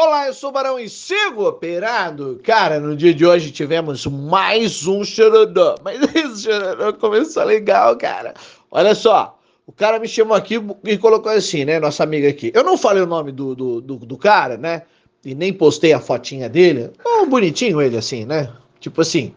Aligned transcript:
Olá, 0.00 0.28
eu 0.28 0.32
sou 0.32 0.50
o 0.50 0.52
Barão 0.52 0.78
e 0.78 0.88
sigo 0.88 1.48
operado. 1.48 2.38
Cara, 2.44 2.78
no 2.78 2.94
dia 2.94 3.12
de 3.12 3.26
hoje 3.26 3.50
tivemos 3.50 4.06
mais 4.06 4.86
um 4.86 5.02
xerodó. 5.02 5.74
Mas 5.82 6.00
esse 6.14 6.42
xerodó 6.42 6.92
começou 6.92 7.42
legal, 7.42 7.96
cara. 7.96 8.32
Olha 8.70 8.94
só, 8.94 9.36
o 9.66 9.72
cara 9.72 9.98
me 9.98 10.06
chamou 10.06 10.36
aqui 10.36 10.54
e 10.84 10.96
colocou 10.96 11.32
assim, 11.32 11.64
né? 11.64 11.80
Nossa 11.80 12.04
amiga 12.04 12.28
aqui. 12.28 12.52
Eu 12.54 12.62
não 12.62 12.78
falei 12.78 13.02
o 13.02 13.08
nome 13.08 13.32
do, 13.32 13.56
do, 13.56 13.80
do, 13.80 13.96
do 13.96 14.16
cara, 14.16 14.56
né? 14.56 14.82
E 15.24 15.34
nem 15.34 15.52
postei 15.52 15.92
a 15.92 15.98
fotinha 15.98 16.48
dele. 16.48 16.92
Oh, 17.04 17.26
bonitinho 17.26 17.82
ele 17.82 17.96
assim, 17.96 18.24
né? 18.24 18.52
Tipo 18.78 19.00
assim, 19.00 19.34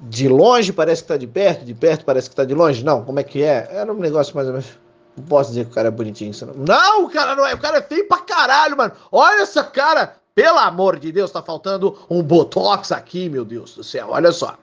de 0.00 0.28
longe 0.28 0.72
parece 0.72 1.02
que 1.02 1.08
tá 1.10 1.16
de 1.16 1.28
perto, 1.28 1.64
de 1.64 1.74
perto 1.74 2.04
parece 2.04 2.28
que 2.28 2.34
tá 2.34 2.44
de 2.44 2.54
longe. 2.54 2.84
Não, 2.84 3.04
como 3.04 3.20
é 3.20 3.22
que 3.22 3.44
é? 3.44 3.68
Era 3.70 3.92
um 3.92 4.00
negócio 4.00 4.34
mais 4.34 4.48
ou 4.48 4.54
menos. 4.54 4.89
Não 5.20 5.26
posso 5.26 5.50
dizer 5.50 5.66
que 5.66 5.72
o 5.72 5.74
cara 5.74 5.88
é 5.88 5.90
bonitinho. 5.90 6.32
Não, 6.56 7.04
o 7.04 7.10
cara 7.10 7.36
não 7.36 7.46
é. 7.46 7.54
O 7.54 7.58
cara 7.58 7.78
é 7.78 7.82
feio 7.82 8.08
pra 8.08 8.18
caralho, 8.18 8.76
mano. 8.76 8.92
Olha 9.12 9.42
essa 9.42 9.62
cara. 9.62 10.16
Pelo 10.34 10.58
amor 10.58 10.98
de 10.98 11.12
Deus, 11.12 11.30
tá 11.30 11.42
faltando 11.42 11.98
um 12.08 12.22
botox 12.22 12.92
aqui, 12.92 13.28
meu 13.28 13.44
Deus 13.44 13.74
do 13.74 13.84
céu. 13.84 14.08
Olha 14.10 14.32
só. 14.32 14.56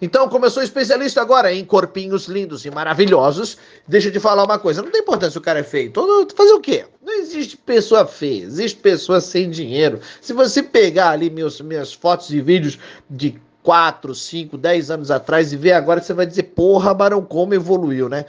Então, 0.00 0.28
como 0.28 0.46
eu 0.46 0.50
sou 0.50 0.62
especialista 0.62 1.20
agora 1.20 1.52
em 1.52 1.64
corpinhos 1.64 2.26
lindos 2.26 2.64
e 2.64 2.70
maravilhosos, 2.70 3.58
deixa 3.86 4.08
eu 4.08 4.12
te 4.12 4.20
falar 4.20 4.44
uma 4.44 4.58
coisa. 4.58 4.80
Não 4.80 4.90
tem 4.90 5.00
importância 5.00 5.32
se 5.32 5.38
o 5.38 5.42
cara 5.42 5.58
é 5.58 5.64
feio. 5.64 5.90
Todo, 5.90 6.32
fazer 6.34 6.52
o 6.52 6.60
quê? 6.60 6.86
Não 7.04 7.12
existe 7.14 7.56
pessoa 7.56 8.06
feia, 8.06 8.44
existe 8.44 8.78
pessoa 8.78 9.20
sem 9.20 9.50
dinheiro. 9.50 10.00
Se 10.20 10.32
você 10.32 10.62
pegar 10.62 11.10
ali 11.10 11.28
meus, 11.28 11.60
minhas 11.60 11.92
fotos 11.92 12.30
e 12.30 12.40
vídeos 12.40 12.78
de 13.10 13.40
4, 13.64 14.14
5, 14.14 14.56
10 14.56 14.90
anos 14.92 15.10
atrás 15.10 15.52
e 15.52 15.56
ver 15.56 15.72
agora, 15.72 16.00
você 16.00 16.14
vai 16.14 16.26
dizer, 16.26 16.44
porra, 16.44 16.94
Barão, 16.94 17.22
como 17.22 17.52
evoluiu, 17.52 18.08
né? 18.08 18.24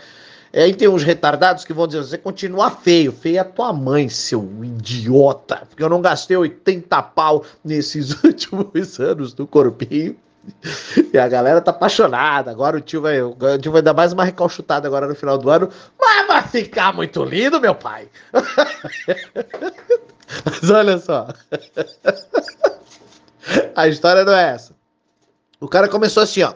É, 0.51 0.71
tem 0.73 0.87
uns 0.87 1.03
retardados 1.03 1.63
que 1.63 1.73
vão 1.73 1.87
dizer: 1.87 2.03
você 2.03 2.17
continua 2.17 2.71
feio, 2.71 3.11
feio 3.11 3.37
é 3.37 3.39
a 3.39 3.45
tua 3.45 3.71
mãe, 3.71 4.09
seu 4.09 4.43
idiota. 4.63 5.63
Porque 5.69 5.83
eu 5.83 5.89
não 5.89 6.01
gastei 6.01 6.35
80 6.35 7.01
pau 7.03 7.45
nesses 7.63 8.11
últimos 8.23 8.99
anos 8.99 9.33
do 9.33 9.45
corpinho. 9.45 10.15
E 11.13 11.17
a 11.17 11.27
galera 11.27 11.61
tá 11.61 11.71
apaixonada. 11.71 12.49
Agora 12.49 12.77
o 12.77 12.81
tio 12.81 13.01
vai, 13.01 13.21
o 13.21 13.35
tio 13.61 13.71
vai 13.71 13.81
dar 13.81 13.93
mais 13.93 14.13
uma 14.13 14.23
recalchutada 14.23 14.87
agora 14.87 15.07
no 15.07 15.15
final 15.15 15.37
do 15.37 15.49
ano. 15.49 15.69
Mas 15.99 16.27
vai 16.27 16.43
ficar 16.43 16.93
muito 16.93 17.23
lindo, 17.23 17.61
meu 17.61 17.75
pai. 17.75 18.07
Mas 20.45 20.69
olha 20.69 20.97
só. 20.97 21.27
A 23.75 23.87
história 23.87 24.23
não 24.23 24.33
é 24.33 24.51
essa. 24.51 24.73
O 25.59 25.67
cara 25.67 25.87
começou 25.87 26.23
assim, 26.23 26.43
ó. 26.43 26.53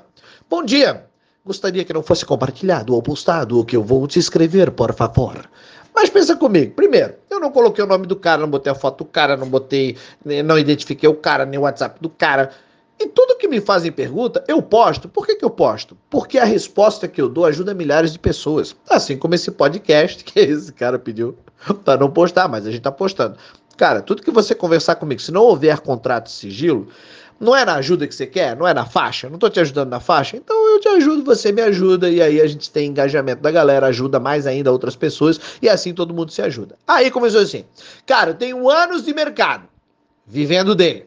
Bom 0.49 0.63
dia. 0.63 1.05
Gostaria 1.45 1.83
que 1.83 1.91
não 1.91 2.01
fosse 2.01 2.25
compartilhado 2.25 2.95
ou 2.95 3.03
postado 3.03 3.59
o 3.59 3.65
que 3.65 3.75
eu 3.75 3.83
vou 3.83 4.07
te 4.07 4.17
escrever, 4.17 4.71
por 4.71 4.93
favor. 4.93 5.49
Mas 5.93 6.09
pensa 6.09 6.37
comigo. 6.37 6.73
Primeiro, 6.73 7.15
eu 7.29 7.37
não 7.37 7.51
coloquei 7.51 7.83
o 7.83 7.87
nome 7.87 8.07
do 8.07 8.15
cara, 8.15 8.39
não 8.39 8.49
botei 8.49 8.71
a 8.71 8.75
foto 8.75 9.03
do 9.03 9.09
cara, 9.09 9.35
não 9.35 9.49
botei, 9.49 9.97
não 10.45 10.57
identifiquei 10.57 11.09
o 11.09 11.15
cara, 11.15 11.45
nem 11.45 11.59
o 11.59 11.63
WhatsApp 11.63 11.99
do 11.99 12.07
cara. 12.07 12.51
E 12.97 13.09
tudo 13.09 13.35
que 13.35 13.49
me 13.49 13.59
fazem 13.59 13.91
pergunta, 13.91 14.41
eu 14.47 14.61
posto. 14.61 15.09
Por 15.09 15.25
que, 15.25 15.35
que 15.35 15.43
eu 15.43 15.49
posto? 15.49 15.97
Porque 16.09 16.37
a 16.37 16.45
resposta 16.45 17.09
que 17.09 17.21
eu 17.21 17.27
dou 17.27 17.45
ajuda 17.45 17.73
milhares 17.73 18.13
de 18.13 18.19
pessoas. 18.19 18.73
Assim 18.89 19.17
como 19.17 19.35
esse 19.35 19.51
podcast 19.51 20.23
que 20.23 20.39
esse 20.39 20.71
cara 20.71 20.97
pediu 20.97 21.37
para 21.83 21.99
não 21.99 22.09
postar, 22.09 22.47
mas 22.47 22.65
a 22.65 22.71
gente 22.71 22.83
tá 22.83 22.91
postando. 22.91 23.35
Cara, 23.75 24.01
tudo 24.01 24.21
que 24.21 24.31
você 24.31 24.55
conversar 24.55 24.95
comigo, 24.95 25.19
se 25.19 25.31
não 25.31 25.41
houver 25.41 25.81
contrato 25.81 26.27
de 26.27 26.31
sigilo, 26.31 26.87
não 27.43 27.55
é 27.55 27.65
na 27.65 27.75
ajuda 27.75 28.07
que 28.07 28.15
você 28.15 28.25
quer? 28.25 28.55
Não 28.55 28.67
é 28.67 28.73
na 28.73 28.85
faixa? 28.85 29.29
Não 29.29 29.37
tô 29.37 29.49
te 29.49 29.59
ajudando 29.59 29.89
na 29.89 29.99
faixa? 29.99 30.37
Então 30.37 30.55
eu 30.69 30.79
te 30.79 30.87
ajudo, 30.87 31.23
você 31.23 31.51
me 31.51 31.61
ajuda, 31.61 32.09
e 32.09 32.21
aí 32.21 32.41
a 32.41 32.47
gente 32.47 32.71
tem 32.71 32.89
engajamento 32.89 33.41
da 33.41 33.51
galera, 33.51 33.87
ajuda 33.87 34.19
mais 34.19 34.47
ainda 34.47 34.71
outras 34.71 34.95
pessoas, 34.95 35.39
e 35.61 35.69
assim 35.69 35.93
todo 35.93 36.13
mundo 36.13 36.31
se 36.31 36.41
ajuda. 36.41 36.75
Aí 36.87 37.11
começou 37.11 37.41
assim, 37.41 37.65
cara, 38.05 38.31
eu 38.31 38.35
tenho 38.35 38.69
anos 38.69 39.03
de 39.03 39.13
mercado, 39.13 39.67
vivendo 40.25 40.73
dele, 40.73 41.05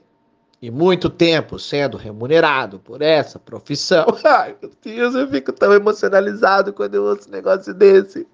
e 0.60 0.70
muito 0.70 1.08
tempo 1.08 1.58
sendo 1.58 1.96
remunerado 1.96 2.78
por 2.78 3.02
essa 3.02 3.38
profissão. 3.38 4.06
Ai, 4.24 4.54
meu 4.60 4.70
Deus, 4.82 5.14
eu 5.14 5.28
fico 5.28 5.52
tão 5.52 5.72
emocionalizado 5.72 6.72
quando 6.72 6.94
eu 6.94 7.04
ouço 7.04 7.28
um 7.28 7.32
negócio 7.32 7.72
desse. 7.75 8.26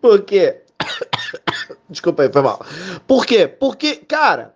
Por 0.00 0.22
quê? 0.22 0.62
Desculpa 1.88 2.22
aí, 2.22 2.32
foi 2.32 2.42
mal. 2.42 2.64
Por 3.06 3.26
quê? 3.26 3.46
Porque, 3.46 3.96
cara, 3.96 4.54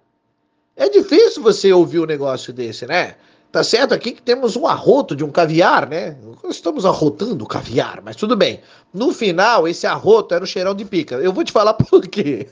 é 0.78 0.88
difícil 0.88 1.42
você 1.42 1.72
ouvir 1.72 1.98
um 1.98 2.06
negócio 2.06 2.52
desse, 2.52 2.86
né? 2.86 3.16
Tá 3.50 3.64
certo 3.64 3.92
aqui 3.92 4.12
que 4.12 4.22
temos 4.22 4.54
um 4.54 4.64
arroto 4.64 5.16
de 5.16 5.24
um 5.24 5.30
caviar, 5.30 5.88
né? 5.88 6.16
Estamos 6.48 6.86
arrotando 6.86 7.46
caviar, 7.46 8.00
mas 8.04 8.14
tudo 8.14 8.36
bem. 8.36 8.60
No 8.94 9.12
final, 9.12 9.66
esse 9.66 9.86
arroto 9.86 10.34
era 10.34 10.44
o 10.44 10.46
cheirão 10.46 10.74
de 10.74 10.84
pica. 10.84 11.16
Eu 11.16 11.32
vou 11.32 11.42
te 11.42 11.50
falar 11.50 11.74
por 11.74 12.06
quê. 12.06 12.46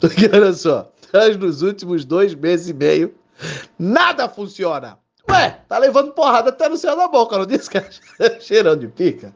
Porque 0.00 0.30
olha 0.32 0.52
só, 0.54 0.90
nos 1.38 1.60
últimos 1.60 2.06
dois 2.06 2.34
meses 2.34 2.68
e 2.68 2.72
meio, 2.72 3.14
nada 3.78 4.26
funciona. 4.26 4.96
Ué, 5.28 5.60
tá 5.68 5.76
levando 5.76 6.12
porrada 6.12 6.48
até 6.48 6.68
no 6.68 6.76
céu 6.78 6.96
da 6.96 7.08
boca, 7.08 7.36
não 7.36 7.44
disse 7.44 7.68
que 7.68 7.76
é 7.76 7.90
cheirão 8.40 8.76
de 8.76 8.88
pica? 8.88 9.34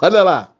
Olha 0.00 0.22
lá. 0.22 0.52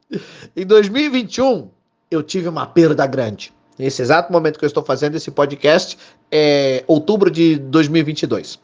Em 0.55 0.67
2021, 0.67 1.71
eu 2.11 2.23
tive 2.23 2.49
uma 2.49 2.67
perda 2.67 3.07
grande. 3.07 3.54
Nesse 3.79 4.03
exato 4.03 4.33
momento 4.33 4.59
que 4.59 4.65
eu 4.65 4.69
estou 4.69 4.85
fazendo 4.85 5.17
esse 5.17 5.31
podcast, 5.31 5.99
é 6.31 6.85
outubro 6.87 7.31
de 7.31 7.57
2022. 7.59 8.59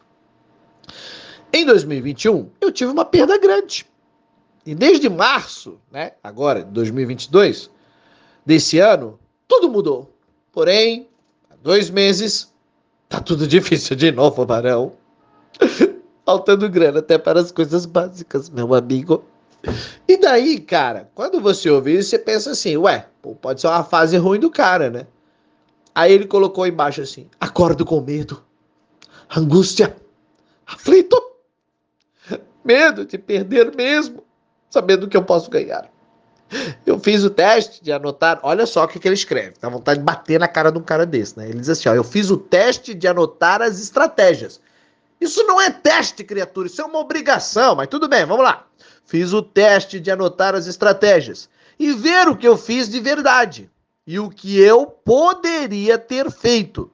Em 1.53 1.65
2021, 1.65 2.49
eu 2.61 2.71
tive 2.71 2.91
uma 2.91 3.03
perda 3.03 3.37
grande. 3.37 3.85
E 4.65 4.73
desde 4.73 5.09
março, 5.09 5.79
né, 5.91 6.13
agora, 6.23 6.63
2022, 6.63 7.69
desse 8.45 8.79
ano, 8.79 9.19
tudo 9.47 9.69
mudou. 9.69 10.15
Porém, 10.51 11.09
há 11.49 11.55
dois 11.61 11.89
meses, 11.89 12.53
tá 13.09 13.19
tudo 13.19 13.45
difícil 13.47 13.95
de 13.95 14.11
novo, 14.11 14.45
Barão. 14.45 14.93
Faltando 16.25 16.69
grana 16.69 16.99
até 16.99 17.17
para 17.17 17.41
as 17.41 17.51
coisas 17.51 17.85
básicas, 17.85 18.49
meu 18.49 18.73
amigo. 18.73 19.25
E 20.07 20.17
daí, 20.17 20.59
cara, 20.59 21.09
quando 21.13 21.39
você 21.39 21.69
ouve 21.69 21.97
isso, 21.97 22.09
você 22.09 22.19
pensa 22.19 22.51
assim, 22.51 22.77
ué, 22.77 23.07
pode 23.41 23.61
ser 23.61 23.67
uma 23.67 23.83
fase 23.83 24.17
ruim 24.17 24.39
do 24.39 24.49
cara, 24.49 24.89
né? 24.89 25.07
Aí 25.93 26.11
ele 26.13 26.25
colocou 26.25 26.65
embaixo 26.65 27.01
assim: 27.01 27.29
acordo 27.39 27.85
com 27.85 28.01
medo, 28.01 28.41
angústia, 29.35 29.95
aflito, 30.65 31.21
medo 32.63 33.05
de 33.05 33.17
perder 33.17 33.75
mesmo, 33.75 34.23
sabendo 34.69 35.07
que 35.07 35.17
eu 35.17 35.23
posso 35.23 35.49
ganhar. 35.49 35.89
Eu 36.85 36.99
fiz 36.99 37.23
o 37.23 37.29
teste 37.29 37.81
de 37.81 37.93
anotar, 37.93 38.39
olha 38.43 38.65
só 38.65 38.83
o 38.83 38.87
que, 38.87 38.99
que 38.99 39.07
ele 39.07 39.15
escreve, 39.15 39.53
dá 39.61 39.69
vontade 39.69 39.99
de 39.99 40.05
bater 40.05 40.37
na 40.37 40.49
cara 40.49 40.69
de 40.69 40.77
um 40.77 40.83
cara 40.83 41.05
desse, 41.05 41.37
né? 41.37 41.47
Ele 41.47 41.59
diz 41.59 41.69
assim: 41.69 41.87
ó, 41.87 41.93
eu 41.93 42.03
fiz 42.03 42.29
o 42.29 42.37
teste 42.37 42.93
de 42.93 43.07
anotar 43.07 43.61
as 43.61 43.79
estratégias. 43.79 44.59
Isso 45.19 45.43
não 45.43 45.61
é 45.61 45.69
teste, 45.69 46.23
criatura, 46.23 46.67
isso 46.67 46.81
é 46.81 46.85
uma 46.85 46.97
obrigação, 46.99 47.75
mas 47.75 47.87
tudo 47.87 48.09
bem, 48.09 48.25
vamos 48.25 48.43
lá. 48.43 48.65
Fiz 49.11 49.33
o 49.33 49.41
teste 49.41 49.99
de 49.99 50.09
anotar 50.09 50.55
as 50.55 50.67
estratégias 50.67 51.49
e 51.77 51.91
ver 51.91 52.29
o 52.29 52.37
que 52.37 52.47
eu 52.47 52.57
fiz 52.57 52.87
de 52.87 52.97
verdade 53.01 53.69
e 54.07 54.17
o 54.17 54.29
que 54.29 54.57
eu 54.57 54.85
poderia 54.85 55.97
ter 55.97 56.31
feito. 56.31 56.89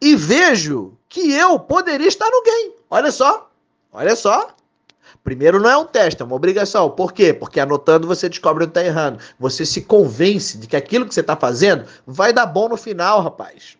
E 0.00 0.14
vejo 0.14 0.96
que 1.08 1.32
eu 1.32 1.58
poderia 1.58 2.06
estar 2.06 2.30
no 2.30 2.44
game. 2.44 2.74
Olha 2.88 3.10
só, 3.10 3.50
olha 3.92 4.14
só. 4.14 4.54
Primeiro, 5.24 5.58
não 5.58 5.68
é 5.68 5.76
um 5.76 5.84
teste, 5.84 6.22
é 6.22 6.24
uma 6.24 6.36
obrigação. 6.36 6.88
Por 6.88 7.12
quê? 7.12 7.34
Porque 7.34 7.58
anotando 7.58 8.06
você 8.06 8.28
descobre 8.28 8.62
onde 8.62 8.70
está 8.70 8.84
errando. 8.84 9.18
Você 9.36 9.66
se 9.66 9.82
convence 9.82 10.56
de 10.56 10.68
que 10.68 10.76
aquilo 10.76 11.08
que 11.08 11.12
você 11.12 11.22
está 11.22 11.34
fazendo 11.34 11.86
vai 12.06 12.32
dar 12.32 12.46
bom 12.46 12.68
no 12.68 12.76
final, 12.76 13.20
rapaz. 13.20 13.76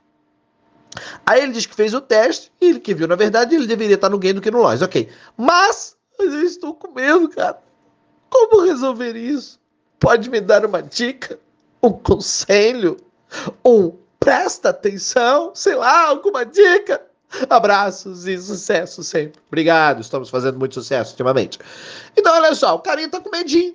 Aí 1.25 1.41
ele 1.41 1.53
diz 1.53 1.65
que 1.65 1.77
fez 1.77 1.95
o 1.95 2.01
teste 2.01 2.51
e 2.61 2.71
ele 2.71 2.81
que 2.81 2.93
viu, 2.93 3.07
na 3.07 3.15
verdade, 3.15 3.55
ele 3.55 3.69
deveria 3.69 3.95
estar 3.95 4.09
no 4.09 4.19
game 4.19 4.35
do 4.35 4.43
que 4.43 4.51
no 4.51 4.63
loja. 4.63 4.85
Ok. 4.85 5.09
Mas 5.37 5.97
mas 6.25 6.35
eu 6.35 6.43
estou 6.43 6.75
com 6.75 6.93
medo, 6.93 7.29
cara. 7.29 7.59
Como 8.31 8.65
resolver 8.65 9.17
isso? 9.17 9.59
Pode 9.99 10.31
me 10.31 10.41
dar 10.41 10.65
uma 10.65 10.83
dica? 10.83 11.39
Um 11.83 11.93
conselho? 11.93 12.97
Um 13.65 13.93
presta 14.19 14.71
atenção? 14.71 15.53
Sei 15.55 15.75
lá, 15.75 16.09
alguma 16.09 16.45
dica? 16.45 17.03
Abraços 17.49 18.27
e 18.27 18.39
sucesso 18.39 19.03
sempre. 19.03 19.41
Obrigado, 19.49 20.01
estamos 20.01 20.29
fazendo 20.29 20.59
muito 20.59 20.75
sucesso 20.75 21.13
ultimamente. 21.13 21.59
Então, 22.17 22.33
olha 22.35 22.55
só, 22.55 22.75
o 22.75 22.81
carinha 22.81 23.09
tá 23.09 23.21
com 23.21 23.31
medinho. 23.31 23.75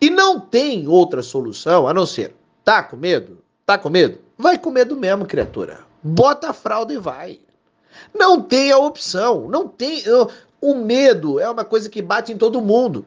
E 0.00 0.10
não 0.10 0.40
tem 0.40 0.88
outra 0.88 1.22
solução 1.22 1.86
a 1.86 1.94
não 1.94 2.06
ser, 2.06 2.34
tá 2.64 2.82
com 2.82 2.96
medo? 2.96 3.38
Tá 3.64 3.78
com 3.78 3.88
medo? 3.88 4.18
Vai 4.36 4.58
com 4.58 4.70
medo 4.70 4.96
mesmo, 4.96 5.26
criatura. 5.26 5.80
Bota 6.02 6.50
a 6.50 6.52
fralda 6.52 6.92
e 6.92 6.98
vai. 6.98 7.40
Não 8.14 8.40
tem 8.40 8.72
a 8.72 8.78
opção. 8.78 9.48
Não 9.48 9.68
tem. 9.68 10.02
O 10.60 10.74
medo 10.74 11.40
é 11.40 11.48
uma 11.48 11.64
coisa 11.64 11.88
que 11.88 12.02
bate 12.02 12.32
em 12.32 12.36
todo 12.36 12.60
mundo. 12.60 13.06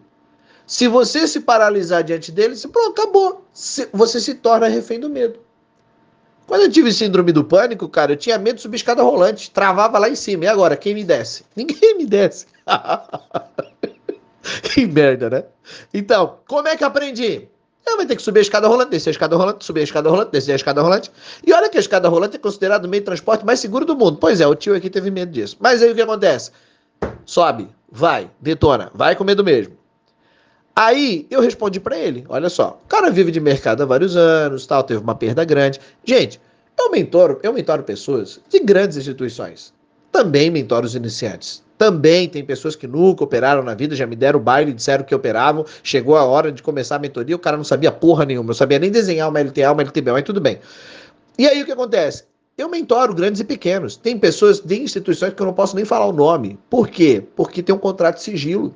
Se 0.65 0.87
você 0.87 1.27
se 1.27 1.41
paralisar 1.41 2.03
diante 2.03 2.31
dele, 2.31 2.55
você, 2.55 2.67
pronto, 2.67 2.99
acabou. 2.99 3.45
Você 3.93 4.19
se 4.19 4.35
torna 4.35 4.67
refém 4.67 4.99
do 4.99 5.09
medo. 5.09 5.39
Quando 6.47 6.61
eu 6.61 6.71
tive 6.71 6.91
síndrome 6.91 7.31
do 7.31 7.43
pânico, 7.43 7.87
cara, 7.87 8.13
eu 8.13 8.17
tinha 8.17 8.37
medo 8.37 8.55
de 8.55 8.61
subir 8.61 8.77
escada 8.77 9.03
rolante. 9.03 9.51
Travava 9.51 9.97
lá 9.97 10.09
em 10.09 10.15
cima. 10.15 10.45
E 10.45 10.47
agora, 10.47 10.75
quem 10.75 10.93
me 10.93 11.03
desce? 11.03 11.45
Ninguém 11.55 11.97
me 11.97 12.05
desce. 12.05 12.47
que 14.73 14.85
merda, 14.85 15.29
né? 15.29 15.43
Então, 15.93 16.39
como 16.47 16.67
é 16.67 16.75
que 16.75 16.83
aprendi? 16.83 17.47
Ela 17.85 17.97
vai 17.97 18.05
ter 18.05 18.15
que 18.15 18.21
subir 18.21 18.39
a 18.39 18.41
escada 18.41 18.67
rolante, 18.67 18.91
descer 18.91 19.09
a 19.09 19.11
escada 19.11 19.35
rolante, 19.35 19.65
subir 19.65 19.81
a 19.81 19.83
escada 19.83 20.09
rolante, 20.09 20.31
descer 20.31 20.53
a 20.53 20.55
escada 20.55 20.81
rolante. 20.81 21.11
E 21.45 21.51
olha 21.51 21.69
que 21.69 21.77
a 21.77 21.81
escada 21.81 22.07
rolante 22.07 22.37
é 22.37 22.39
considerado 22.39 22.85
o 22.85 22.87
meio 22.87 23.01
de 23.01 23.05
transporte 23.05 23.45
mais 23.45 23.59
seguro 23.59 23.85
do 23.85 23.95
mundo. 23.95 24.17
Pois 24.19 24.39
é, 24.39 24.47
o 24.47 24.55
tio 24.55 24.75
aqui 24.75 24.89
teve 24.89 25.11
medo 25.11 25.31
disso. 25.31 25.57
Mas 25.59 25.81
aí 25.81 25.91
o 25.91 25.95
que 25.95 26.01
acontece? 26.01 26.51
Sobe, 27.25 27.69
vai, 27.91 28.29
detona, 28.39 28.91
vai 28.93 29.15
com 29.15 29.23
medo 29.23 29.43
mesmo. 29.43 29.73
Aí 30.75 31.27
eu 31.29 31.41
respondi 31.41 31.79
para 31.79 31.97
ele: 31.97 32.25
olha 32.27 32.49
só, 32.49 32.79
o 32.83 32.87
cara 32.87 33.11
vive 33.11 33.31
de 33.31 33.39
mercado 33.39 33.83
há 33.83 33.85
vários 33.85 34.17
anos, 34.17 34.65
tal, 34.65 34.83
teve 34.83 35.01
uma 35.01 35.15
perda 35.15 35.43
grande. 35.45 35.79
Gente, 36.03 36.41
eu 36.79 36.89
mentoro, 36.89 37.39
eu 37.43 37.53
mentoro 37.53 37.83
pessoas 37.83 38.39
de 38.49 38.59
grandes 38.59 38.97
instituições. 38.97 39.73
Também 40.11 40.49
mentoro 40.49 40.85
os 40.85 40.95
iniciantes. 40.95 41.63
Também 41.77 42.29
tem 42.29 42.45
pessoas 42.45 42.75
que 42.75 42.87
nunca 42.87 43.23
operaram 43.23 43.63
na 43.63 43.73
vida, 43.73 43.95
já 43.95 44.05
me 44.05 44.15
deram 44.15 44.39
o 44.39 44.41
baile, 44.41 44.73
disseram 44.73 45.03
que 45.03 45.13
operavam. 45.13 45.65
Chegou 45.83 46.15
a 46.15 46.23
hora 46.23 46.51
de 46.51 46.61
começar 46.63 46.95
a 46.95 46.99
mentoria, 46.99 47.35
o 47.35 47.39
cara 47.39 47.57
não 47.57 47.63
sabia 47.63 47.91
porra 47.91 48.25
nenhuma, 48.25 48.47
não 48.47 48.53
sabia 48.53 48.79
nem 48.79 48.91
desenhar 48.91 49.29
uma 49.29 49.39
LTA, 49.39 49.71
uma 49.71 49.81
LTB, 49.81 50.11
mas 50.11 50.23
tudo 50.23 50.39
bem. 50.39 50.59
E 51.37 51.47
aí 51.47 51.61
o 51.61 51.65
que 51.65 51.71
acontece? 51.71 52.25
Eu 52.55 52.69
mentoro 52.69 53.15
grandes 53.15 53.41
e 53.41 53.43
pequenos. 53.43 53.95
Tem 53.95 54.17
pessoas 54.17 54.59
de 54.59 54.79
instituições 54.79 55.33
que 55.33 55.41
eu 55.41 55.45
não 55.45 55.53
posso 55.53 55.75
nem 55.75 55.85
falar 55.85 56.05
o 56.05 56.13
nome. 56.13 56.59
Por 56.69 56.87
quê? 56.87 57.23
Porque 57.35 57.63
tem 57.63 57.73
um 57.73 57.79
contrato 57.79 58.17
de 58.17 58.23
sigilo. 58.23 58.75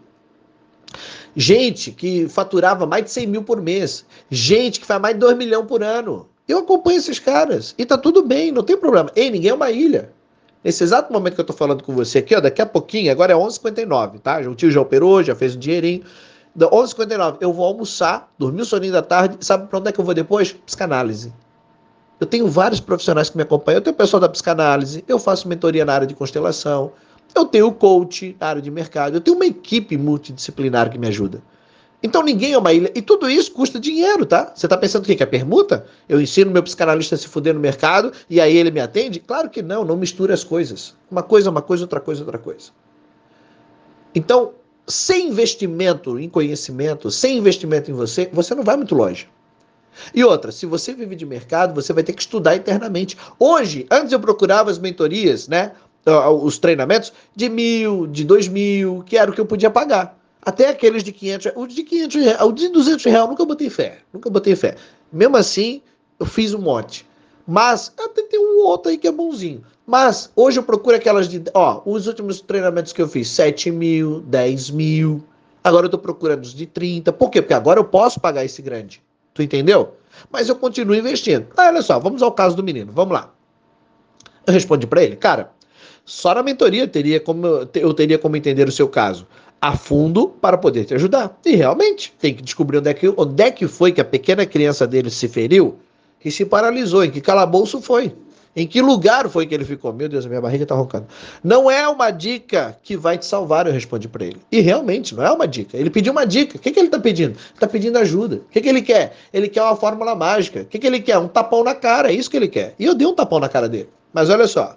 Gente 1.35 1.91
que 1.91 2.27
faturava 2.27 2.87
mais 2.87 3.05
de 3.05 3.11
100 3.11 3.27
mil 3.27 3.43
por 3.43 3.61
mês. 3.61 4.03
Gente 4.31 4.79
que 4.79 4.85
faz 4.87 4.99
mais 4.99 5.13
de 5.13 5.19
2 5.19 5.37
milhões 5.37 5.67
por 5.67 5.83
ano. 5.83 6.27
Eu 6.47 6.59
acompanho 6.59 6.97
esses 6.97 7.19
caras. 7.19 7.75
E 7.77 7.85
tá 7.85 7.97
tudo 7.97 8.23
bem, 8.23 8.51
não 8.51 8.63
tem 8.63 8.75
problema. 8.75 9.11
Ei, 9.15 9.29
ninguém 9.29 9.51
é 9.51 9.53
uma 9.53 9.69
ilha. 9.69 10.11
Nesse 10.63 10.83
exato 10.83 11.13
momento 11.13 11.35
que 11.35 11.41
eu 11.41 11.45
tô 11.45 11.53
falando 11.53 11.83
com 11.83 11.93
você 11.93 12.17
aqui, 12.17 12.35
ó, 12.35 12.39
daqui 12.39 12.61
a 12.61 12.65
pouquinho, 12.65 13.11
agora 13.11 13.31
é 13.31 13.35
11h59, 13.35 14.19
tá? 14.19 14.39
O 14.39 14.55
tio 14.55 14.71
já 14.71 14.81
operou, 14.81 15.21
já 15.21 15.35
fez 15.35 15.55
um 15.55 15.59
dinheirinho. 15.59 16.01
11h59, 16.57 17.37
eu 17.41 17.53
vou 17.53 17.65
almoçar, 17.65 18.33
dormir 18.39 18.63
o 18.63 18.65
soninho 18.65 18.93
da 18.93 19.03
tarde. 19.03 19.37
Sabe 19.41 19.67
pra 19.67 19.77
onde 19.77 19.89
é 19.89 19.91
que 19.91 19.99
eu 19.99 20.05
vou 20.05 20.15
depois? 20.15 20.51
Psicanálise. 20.51 21.31
Eu 22.19 22.25
tenho 22.25 22.47
vários 22.47 22.79
profissionais 22.79 23.29
que 23.29 23.37
me 23.37 23.43
acompanham. 23.43 23.77
Eu 23.77 23.81
tenho 23.81 23.95
pessoal 23.95 24.19
da 24.19 24.29
psicanálise, 24.29 25.03
eu 25.07 25.19
faço 25.19 25.47
mentoria 25.47 25.85
na 25.85 25.93
área 25.93 26.07
de 26.07 26.15
constelação, 26.15 26.91
eu 27.35 27.45
tenho 27.45 27.71
coach 27.71 28.35
na 28.39 28.47
área 28.47 28.61
de 28.61 28.71
mercado, 28.71 29.15
eu 29.15 29.21
tenho 29.21 29.35
uma 29.35 29.45
equipe 29.45 29.97
multidisciplinar 29.97 30.89
que 30.89 30.97
me 30.97 31.07
ajuda. 31.07 31.41
Então 32.01 32.21
ninguém 32.21 32.53
é 32.53 32.57
uma 32.57 32.73
ilha. 32.73 32.91
E 32.95 33.01
tudo 33.01 33.29
isso 33.29 33.51
custa 33.51 33.79
dinheiro, 33.79 34.25
tá? 34.25 34.51
Você 34.55 34.67
tá 34.67 34.77
pensando 34.77 35.03
o 35.03 35.05
quê? 35.05 35.15
Que 35.15 35.23
é 35.23 35.25
permuta? 35.25 35.85
Eu 36.07 36.21
ensino 36.21 36.51
meu 36.51 36.61
psicanalista 36.61 37.15
a 37.15 37.17
se 37.17 37.27
fuder 37.27 37.53
no 37.53 37.59
mercado 37.59 38.11
e 38.29 38.39
aí 38.39 38.55
ele 38.55 38.71
me 38.71 38.79
atende? 38.79 39.19
Claro 39.19 39.49
que 39.49 39.61
não, 39.61 39.83
não 39.83 39.97
misture 39.97 40.31
as 40.31 40.43
coisas. 40.43 40.95
Uma 41.09 41.23
coisa 41.23 41.49
é 41.49 41.51
uma 41.51 41.61
coisa, 41.61 41.83
outra 41.83 41.99
coisa 41.99 42.21
é 42.21 42.23
outra 42.23 42.37
coisa. 42.37 42.69
Então, 44.13 44.53
sem 44.87 45.29
investimento 45.29 46.19
em 46.19 46.29
conhecimento, 46.29 47.09
sem 47.11 47.37
investimento 47.37 47.89
em 47.91 47.93
você, 47.93 48.29
você 48.31 48.55
não 48.55 48.63
vai 48.63 48.77
muito 48.77 48.95
longe. 48.95 49.27
E 50.13 50.23
outra, 50.23 50.51
se 50.51 50.65
você 50.65 50.93
vive 50.93 51.15
de 51.15 51.25
mercado, 51.25 51.73
você 51.73 51.93
vai 51.93 52.03
ter 52.03 52.13
que 52.13 52.21
estudar 52.21 52.55
internamente. 52.55 53.17
Hoje, 53.39 53.85
antes 53.89 54.11
eu 54.11 54.19
procurava 54.19 54.71
as 54.71 54.79
mentorias, 54.79 55.47
né? 55.47 55.73
Os 56.41 56.57
treinamentos 56.57 57.11
de 57.35 57.49
mil, 57.49 58.07
de 58.07 58.23
dois 58.23 58.47
mil, 58.47 59.03
que 59.05 59.17
era 59.17 59.29
o 59.29 59.33
que 59.33 59.41
eu 59.41 59.45
podia 59.45 59.69
pagar. 59.69 60.17
Até 60.41 60.69
aqueles 60.69 61.03
de 61.03 61.11
500 61.11 61.51
O 61.55 61.67
de 61.67 61.83
500 61.83 62.23
reais, 62.23 62.41
o 62.41 62.51
de 62.53 62.69
200 62.69 63.03
reais, 63.03 63.27
nunca 63.27 63.43
botei 63.43 63.69
fé. 63.69 63.97
Nunca 64.13 64.29
botei 64.29 64.55
fé. 64.55 64.75
Mesmo 65.11 65.35
assim, 65.35 65.81
eu 66.19 66.25
fiz 66.25 66.53
um 66.53 66.61
monte. 66.61 67.05
Mas 67.45 67.91
até 67.97 68.23
tem 68.23 68.39
um 68.39 68.63
outro 68.65 68.89
aí 68.89 68.97
que 68.97 69.07
é 69.07 69.11
bonzinho. 69.11 69.63
Mas 69.85 70.29
hoje 70.35 70.59
eu 70.59 70.63
procuro 70.63 70.97
aquelas 70.97 71.29
de. 71.29 71.43
Ó, 71.53 71.81
os 71.85 72.07
últimos 72.07 72.41
treinamentos 72.41 72.91
que 72.91 73.01
eu 73.01 73.07
fiz, 73.07 73.29
7 73.29 73.71
mil, 73.71 74.19
10 74.21 74.69
mil. 74.71 75.23
Agora 75.63 75.85
eu 75.85 75.89
tô 75.89 75.97
procurando 75.97 76.43
os 76.43 76.53
de 76.53 76.65
30. 76.65 77.11
Por 77.13 77.29
quê? 77.29 77.41
Porque 77.41 77.53
agora 77.53 77.79
eu 77.79 77.85
posso 77.85 78.19
pagar 78.19 78.43
esse 78.43 78.61
grande. 78.61 79.01
Tu 79.37 79.43
entendeu? 79.43 79.93
Mas 80.31 80.49
eu 80.49 80.55
continuo 80.55 80.95
investindo. 80.95 81.45
Ah, 81.55 81.67
olha 81.67 81.83
só, 81.83 81.99
vamos 81.99 82.23
ao 82.23 82.31
caso 82.31 82.55
do 82.55 82.63
menino. 82.63 82.91
Vamos 82.91 83.13
lá. 83.13 83.31
Eu 84.47 84.51
respondi 84.51 84.87
para 84.87 85.03
ele, 85.03 85.15
cara, 85.15 85.51
só 86.03 86.33
na 86.33 86.41
mentoria 86.41 86.87
teria 86.87 87.19
como, 87.19 87.45
eu 87.75 87.93
teria 87.93 88.17
como 88.17 88.35
entender 88.35 88.67
o 88.67 88.71
seu 88.71 88.87
caso 88.87 89.27
a 89.61 89.77
fundo 89.77 90.29
para 90.29 90.57
poder 90.57 90.85
te 90.85 90.95
ajudar. 90.95 91.37
E 91.45 91.55
realmente, 91.55 92.15
tem 92.19 92.33
que 92.33 92.41
descobrir 92.41 92.79
onde 92.79 92.89
é 92.89 92.95
que, 92.95 93.13
onde 93.15 93.43
é 93.43 93.51
que 93.51 93.67
foi 93.67 93.91
que 93.91 94.01
a 94.01 94.05
pequena 94.05 94.43
criança 94.43 94.87
dele 94.87 95.11
se 95.11 95.27
feriu 95.27 95.77
e 96.25 96.31
se 96.31 96.43
paralisou, 96.43 97.03
em 97.03 97.11
que 97.11 97.21
calabouço 97.21 97.79
foi. 97.79 98.15
Em 98.59 98.65
que 98.65 98.81
lugar 98.81 99.29
foi 99.29 99.45
que 99.45 99.53
ele 99.53 99.63
ficou? 99.63 99.93
Meu 99.93 100.09
Deus, 100.09 100.25
a 100.25 100.29
minha 100.29 100.41
barriga 100.41 100.65
tá 100.65 100.73
roncando. 100.73 101.05
Não 101.43 101.69
é 101.69 101.87
uma 101.87 102.09
dica 102.09 102.75
que 102.81 102.97
vai 102.97 103.15
te 103.15 103.23
salvar, 103.23 103.67
eu 103.67 103.71
respondi 103.71 104.07
para 104.07 104.25
ele. 104.25 104.41
E 104.51 104.61
realmente, 104.61 105.13
não 105.13 105.23
é 105.23 105.31
uma 105.31 105.47
dica. 105.47 105.77
Ele 105.77 105.91
pediu 105.91 106.11
uma 106.11 106.25
dica. 106.25 106.57
O 106.57 106.59
que, 106.59 106.71
que 106.71 106.79
ele 106.79 106.89
tá 106.89 106.99
pedindo? 106.99 107.33
Ele 107.33 107.59
tá 107.59 107.67
pedindo 107.67 107.99
ajuda. 107.99 108.37
O 108.37 108.49
que, 108.49 108.59
que 108.59 108.67
ele 108.67 108.81
quer? 108.81 109.15
Ele 109.31 109.47
quer 109.47 109.61
uma 109.61 109.75
fórmula 109.75 110.15
mágica. 110.15 110.61
O 110.61 110.65
que, 110.65 110.79
que 110.79 110.87
ele 110.87 110.99
quer? 110.99 111.19
Um 111.19 111.27
tapão 111.27 111.63
na 111.63 111.75
cara. 111.75 112.09
É 112.09 112.15
isso 112.15 112.31
que 112.31 112.35
ele 112.35 112.47
quer. 112.47 112.73
E 112.79 112.85
eu 112.85 112.95
dei 112.95 113.05
um 113.05 113.13
tapão 113.13 113.39
na 113.39 113.47
cara 113.47 113.69
dele. 113.69 113.89
Mas 114.11 114.27
olha 114.27 114.47
só, 114.47 114.75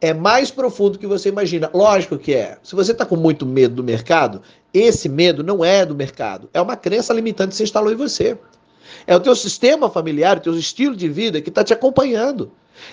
é 0.00 0.14
mais 0.14 0.52
profundo 0.52 0.96
que 0.96 1.06
você 1.08 1.28
imagina. 1.28 1.68
Lógico 1.74 2.16
que 2.16 2.32
é. 2.32 2.58
Se 2.62 2.76
você 2.76 2.92
está 2.92 3.04
com 3.04 3.16
muito 3.16 3.44
medo 3.44 3.74
do 3.74 3.82
mercado, 3.82 4.40
esse 4.72 5.08
medo 5.08 5.42
não 5.42 5.64
é 5.64 5.84
do 5.84 5.96
mercado. 5.96 6.48
É 6.54 6.60
uma 6.60 6.76
crença 6.76 7.12
limitante 7.12 7.48
que 7.48 7.56
você 7.56 7.64
instalou 7.64 7.92
em 7.92 7.96
você. 7.96 8.38
É 9.04 9.16
o 9.16 9.20
teu 9.20 9.34
sistema 9.34 9.90
familiar, 9.90 10.36
o 10.36 10.40
teu 10.40 10.56
estilo 10.56 10.94
de 10.94 11.08
vida 11.08 11.40
que 11.40 11.48
está 11.48 11.64
te 11.64 11.72
acompanhando. 11.72 12.52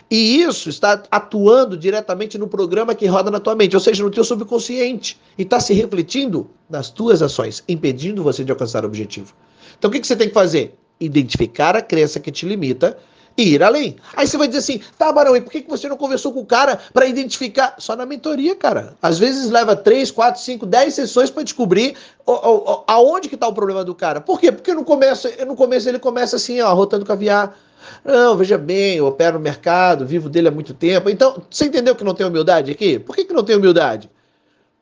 E 0.09 0.41
isso 0.41 0.69
está 0.69 1.01
atuando 1.09 1.77
diretamente 1.77 2.37
no 2.37 2.47
programa 2.47 2.95
que 2.95 3.05
roda 3.05 3.31
na 3.31 3.39
tua 3.39 3.55
mente, 3.55 3.75
ou 3.75 3.79
seja, 3.79 4.03
no 4.03 4.11
teu 4.11 4.23
subconsciente. 4.23 5.19
E 5.37 5.43
está 5.43 5.59
se 5.59 5.73
refletindo 5.73 6.49
nas 6.69 6.89
tuas 6.89 7.21
ações, 7.21 7.63
impedindo 7.67 8.23
você 8.23 8.43
de 8.43 8.51
alcançar 8.51 8.83
o 8.83 8.87
objetivo. 8.87 9.33
Então 9.77 9.89
o 9.89 9.91
que, 9.91 9.99
que 9.99 10.07
você 10.07 10.15
tem 10.15 10.27
que 10.27 10.33
fazer? 10.33 10.75
Identificar 10.99 11.75
a 11.75 11.81
crença 11.81 12.19
que 12.19 12.31
te 12.31 12.45
limita 12.45 12.97
e 13.37 13.53
ir 13.53 13.63
além. 13.63 13.95
Aí 14.15 14.27
você 14.27 14.37
vai 14.37 14.47
dizer 14.47 14.59
assim, 14.59 14.81
tá, 14.97 15.11
Barão, 15.11 15.35
e 15.35 15.41
por 15.41 15.51
que, 15.51 15.61
que 15.61 15.69
você 15.69 15.89
não 15.89 15.97
conversou 15.97 16.31
com 16.31 16.41
o 16.41 16.45
cara 16.45 16.79
para 16.93 17.05
identificar? 17.05 17.75
Só 17.79 17.95
na 17.95 18.05
mentoria, 18.05 18.55
cara. 18.55 18.95
Às 19.01 19.17
vezes 19.17 19.49
leva 19.49 19.75
3, 19.75 20.11
4, 20.11 20.41
5, 20.41 20.65
10 20.65 20.93
sessões 20.93 21.29
para 21.29 21.43
descobrir 21.43 21.95
o, 22.25 22.31
o, 22.31 22.83
aonde 22.87 23.29
que 23.29 23.37
tá 23.37 23.47
o 23.47 23.53
problema 23.53 23.83
do 23.83 23.95
cara. 23.95 24.21
Por 24.21 24.39
quê? 24.39 24.51
Porque 24.51 24.73
no 24.73 24.83
começo, 24.83 25.27
no 25.45 25.55
começo 25.55 25.89
ele 25.89 25.99
começa 25.99 26.35
assim, 26.35 26.61
ó, 26.61 26.73
rotando 26.73 27.05
caviar. 27.05 27.57
Não, 28.03 28.35
veja 28.37 28.57
bem, 28.57 28.97
eu 28.97 29.05
opero 29.05 29.37
no 29.37 29.43
mercado, 29.43 30.05
vivo 30.05 30.29
dele 30.29 30.47
há 30.47 30.51
muito 30.51 30.73
tempo. 30.73 31.09
Então, 31.09 31.41
você 31.49 31.65
entendeu 31.65 31.95
que 31.95 32.03
não 32.03 32.13
tem 32.13 32.25
humildade 32.25 32.71
aqui? 32.71 32.99
Por 32.99 33.15
que, 33.15 33.25
que 33.25 33.33
não 33.33 33.43
tem 33.43 33.55
humildade? 33.55 34.09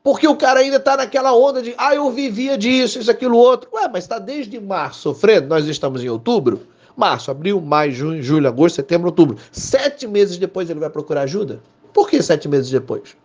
Porque 0.02 0.26
o 0.26 0.34
cara 0.34 0.60
ainda 0.60 0.80
tá 0.80 0.96
naquela 0.96 1.32
onda 1.32 1.62
de, 1.62 1.74
ah, 1.78 1.94
eu 1.94 2.10
vivia 2.10 2.58
disso, 2.58 2.98
isso, 2.98 3.10
aquilo, 3.10 3.36
outro. 3.36 3.70
Ué, 3.72 3.88
mas 3.88 4.06
tá 4.06 4.18
desde 4.18 4.60
março 4.60 5.00
sofrendo, 5.00 5.48
nós 5.48 5.66
estamos 5.66 6.02
em 6.02 6.08
outubro. 6.08 6.62
Março, 6.96 7.30
abril, 7.30 7.60
maio, 7.60 7.92
junho, 7.92 8.22
julho, 8.22 8.48
agosto, 8.48 8.76
setembro, 8.76 9.06
outubro. 9.08 9.38
Sete 9.52 10.06
meses 10.06 10.36
depois 10.38 10.68
ele 10.68 10.80
vai 10.80 10.90
procurar 10.90 11.22
ajuda? 11.22 11.60
Por 11.92 12.08
que 12.08 12.20
sete 12.20 12.48
meses 12.48 12.70
depois? 12.70 13.16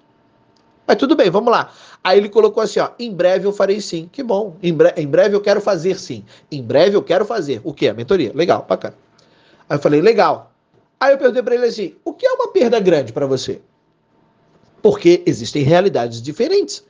Mas 0.86 0.98
tudo 0.98 1.16
bem, 1.16 1.30
vamos 1.30 1.52
lá. 1.52 1.72
Aí 2.02 2.18
ele 2.18 2.30
colocou 2.30 2.64
assim, 2.64 2.80
ó, 2.80 2.90
em 2.98 3.12
breve 3.12 3.46
eu 3.46 3.52
farei 3.52 3.82
sim. 3.82 4.08
Que 4.10 4.24
bom. 4.24 4.56
Em, 4.64 4.74
bre 4.74 4.94
em 4.96 5.06
breve 5.06 5.36
eu 5.36 5.42
quero 5.42 5.60
fazer 5.60 6.00
sim. 6.00 6.24
Em 6.50 6.64
breve 6.64 6.96
eu 6.96 7.04
quero 7.04 7.26
fazer. 7.26 7.60
O 7.64 7.74
quê? 7.74 7.90
A 7.90 7.94
mentoria. 7.94 8.32
Legal, 8.34 8.66
bacana. 8.68 8.96
Aí 9.70 9.78
eu 9.78 9.82
falei, 9.82 10.02
legal. 10.02 10.52
Aí 11.00 11.14
eu 11.14 11.18
perguntei 11.18 11.44
para 11.44 11.56
ele 11.56 11.66
assim, 11.66 11.96
o 12.04 12.14
que 12.14 12.26
é 12.26 12.32
uma 12.32 12.52
perda 12.52 12.80
grande 12.80 13.14
para 13.14 13.26
você? 13.26 13.62
Porque 14.82 15.24
existem 15.26 15.64
realidades 15.64 16.22
diferentes. 16.22 16.84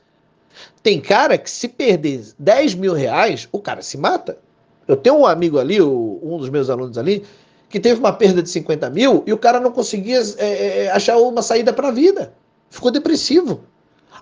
Tem 0.82 1.00
cara 1.00 1.36
que 1.36 1.50
se 1.50 1.68
perder 1.68 2.24
10 2.38 2.74
mil 2.74 2.94
reais, 2.94 3.48
o 3.52 3.60
cara 3.60 3.82
se 3.82 3.98
mata. 3.98 4.38
Eu 4.86 4.96
tenho 4.96 5.16
um 5.16 5.26
amigo 5.26 5.58
ali, 5.58 5.80
um 5.82 6.38
dos 6.38 6.48
meus 6.48 6.70
alunos 6.70 6.96
ali, 6.96 7.24
que 7.68 7.78
teve 7.78 8.00
uma 8.00 8.12
perda 8.12 8.42
de 8.42 8.48
50 8.48 8.88
mil 8.90 9.22
e 9.26 9.32
o 9.32 9.38
cara 9.38 9.60
não 9.60 9.70
conseguia 9.70 10.20
é, 10.38 10.84
é, 10.84 10.90
achar 10.90 11.18
uma 11.18 11.42
saída 11.42 11.72
para 11.72 11.88
a 11.88 11.92
vida. 11.92 12.32
Ficou 12.70 12.90
depressivo. 12.90 13.60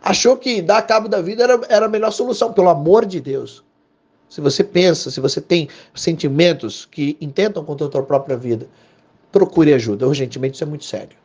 Achou 0.03 0.37
que 0.37 0.61
dar 0.61 0.83
cabo 0.83 1.09
da 1.09 1.21
vida 1.21 1.45
era, 1.45 1.61
era 1.69 1.87
a 1.87 1.89
melhor 1.89 2.11
solução. 2.11 2.53
Pelo 2.53 2.69
amor 2.69 3.07
de 3.07 3.21
Deus. 3.21 3.65
Se 4.29 4.41
você 4.41 4.65
pensa, 4.65 5.11
se 5.11 5.21
você 5.21 5.41
tem 5.41 5.69
sentimentos 5.95 6.85
que 6.85 7.17
intentam 7.21 7.65
contra 7.65 7.87
a 7.87 7.91
sua 7.91 8.03
própria 8.03 8.37
vida, 8.37 8.67
procure 9.31 9.73
ajuda. 9.73 10.07
Urgentemente, 10.07 10.55
isso 10.55 10.65
é 10.65 10.67
muito 10.67 10.85
sério. 10.85 11.17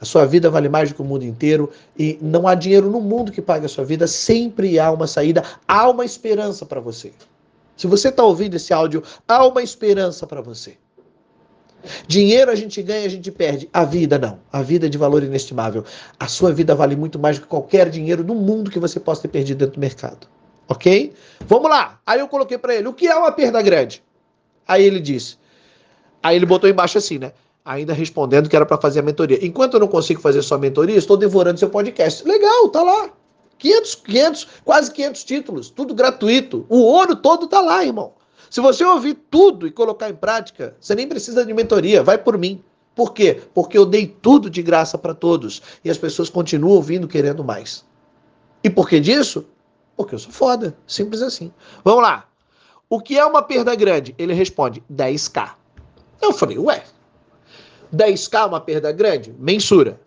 A 0.00 0.04
sua 0.04 0.26
vida 0.26 0.50
vale 0.50 0.68
mais 0.68 0.90
do 0.90 0.94
que 0.94 1.02
o 1.02 1.04
mundo 1.04 1.24
inteiro 1.24 1.70
e 1.98 2.18
não 2.20 2.46
há 2.46 2.54
dinheiro 2.54 2.90
no 2.90 3.00
mundo 3.00 3.32
que 3.32 3.40
pague 3.40 3.64
a 3.64 3.68
sua 3.68 3.84
vida. 3.84 4.06
Sempre 4.06 4.78
há 4.78 4.90
uma 4.90 5.06
saída, 5.06 5.42
há 5.66 5.88
uma 5.88 6.04
esperança 6.04 6.66
para 6.66 6.80
você. 6.80 7.12
Se 7.76 7.86
você 7.86 8.08
está 8.08 8.22
ouvindo 8.22 8.54
esse 8.54 8.72
áudio, 8.72 9.02
há 9.26 9.46
uma 9.46 9.62
esperança 9.62 10.26
para 10.26 10.42
você. 10.42 10.76
Dinheiro 12.06 12.50
a 12.50 12.54
gente 12.54 12.82
ganha, 12.82 13.06
a 13.06 13.10
gente 13.10 13.30
perde. 13.30 13.68
A 13.72 13.84
vida 13.84 14.18
não. 14.18 14.38
A 14.52 14.60
vida 14.60 14.86
é 14.86 14.88
de 14.88 14.98
valor 14.98 15.22
inestimável. 15.22 15.84
A 16.18 16.28
sua 16.28 16.52
vida 16.52 16.74
vale 16.74 16.96
muito 16.96 17.18
mais 17.18 17.38
do 17.38 17.42
que 17.42 17.48
qualquer 17.48 17.88
dinheiro 17.88 18.24
do 18.24 18.34
mundo 18.34 18.70
que 18.70 18.78
você 18.78 19.00
possa 19.00 19.22
ter 19.22 19.28
perdido 19.28 19.58
dentro 19.58 19.74
do 19.74 19.80
mercado. 19.80 20.26
Ok? 20.68 21.12
Vamos 21.46 21.70
lá. 21.70 22.00
Aí 22.04 22.20
eu 22.20 22.28
coloquei 22.28 22.58
para 22.58 22.74
ele: 22.74 22.88
o 22.88 22.92
que 22.92 23.06
é 23.06 23.14
uma 23.14 23.32
perda 23.32 23.62
grande? 23.62 24.02
Aí 24.66 24.84
ele 24.84 25.00
disse. 25.00 25.38
Aí 26.22 26.36
ele 26.36 26.46
botou 26.46 26.68
embaixo 26.68 26.98
assim, 26.98 27.18
né? 27.18 27.32
Ainda 27.64 27.92
respondendo 27.92 28.48
que 28.48 28.56
era 28.56 28.66
para 28.66 28.78
fazer 28.78 29.00
a 29.00 29.02
mentoria. 29.02 29.44
Enquanto 29.44 29.74
eu 29.74 29.80
não 29.80 29.88
consigo 29.88 30.20
fazer 30.20 30.42
só 30.42 30.54
a 30.54 30.58
mentoria, 30.58 30.96
estou 30.96 31.16
devorando 31.16 31.58
seu 31.58 31.68
podcast. 31.68 32.26
Legal, 32.26 32.68
tá 32.68 32.82
lá. 32.82 33.10
500, 33.58 33.94
500, 33.94 34.48
quase 34.64 34.92
500 34.92 35.24
títulos, 35.24 35.70
tudo 35.70 35.94
gratuito. 35.94 36.66
O 36.68 36.78
ouro 36.78 37.16
todo 37.16 37.46
tá 37.46 37.60
lá, 37.60 37.84
irmão. 37.84 38.12
Se 38.50 38.60
você 38.60 38.84
ouvir 38.84 39.14
tudo 39.30 39.66
e 39.66 39.70
colocar 39.70 40.08
em 40.08 40.14
prática, 40.14 40.76
você 40.80 40.94
nem 40.94 41.08
precisa 41.08 41.44
de 41.44 41.52
mentoria, 41.52 42.02
vai 42.02 42.18
por 42.18 42.38
mim. 42.38 42.62
Por 42.94 43.12
quê? 43.12 43.42
Porque 43.52 43.76
eu 43.76 43.84
dei 43.84 44.06
tudo 44.06 44.48
de 44.48 44.62
graça 44.62 44.96
para 44.96 45.14
todos 45.14 45.62
e 45.84 45.90
as 45.90 45.98
pessoas 45.98 46.30
continuam 46.30 46.74
ouvindo 46.74 47.08
querendo 47.08 47.44
mais. 47.44 47.84
E 48.62 48.70
por 48.70 48.88
que 48.88 49.00
disso? 49.00 49.44
Porque 49.96 50.14
eu 50.14 50.18
sou 50.18 50.32
foda, 50.32 50.76
simples 50.86 51.22
assim. 51.22 51.52
Vamos 51.84 52.02
lá. 52.02 52.28
O 52.88 53.00
que 53.00 53.18
é 53.18 53.24
uma 53.24 53.42
perda 53.42 53.74
grande? 53.74 54.14
Ele 54.18 54.32
responde 54.32 54.82
10k. 54.92 55.52
Eu 56.20 56.32
falei, 56.32 56.58
ué, 56.58 56.84
10k 57.94 58.42
é 58.42 58.44
uma 58.44 58.60
perda 58.60 58.92
grande? 58.92 59.34
Mensura. 59.38 60.00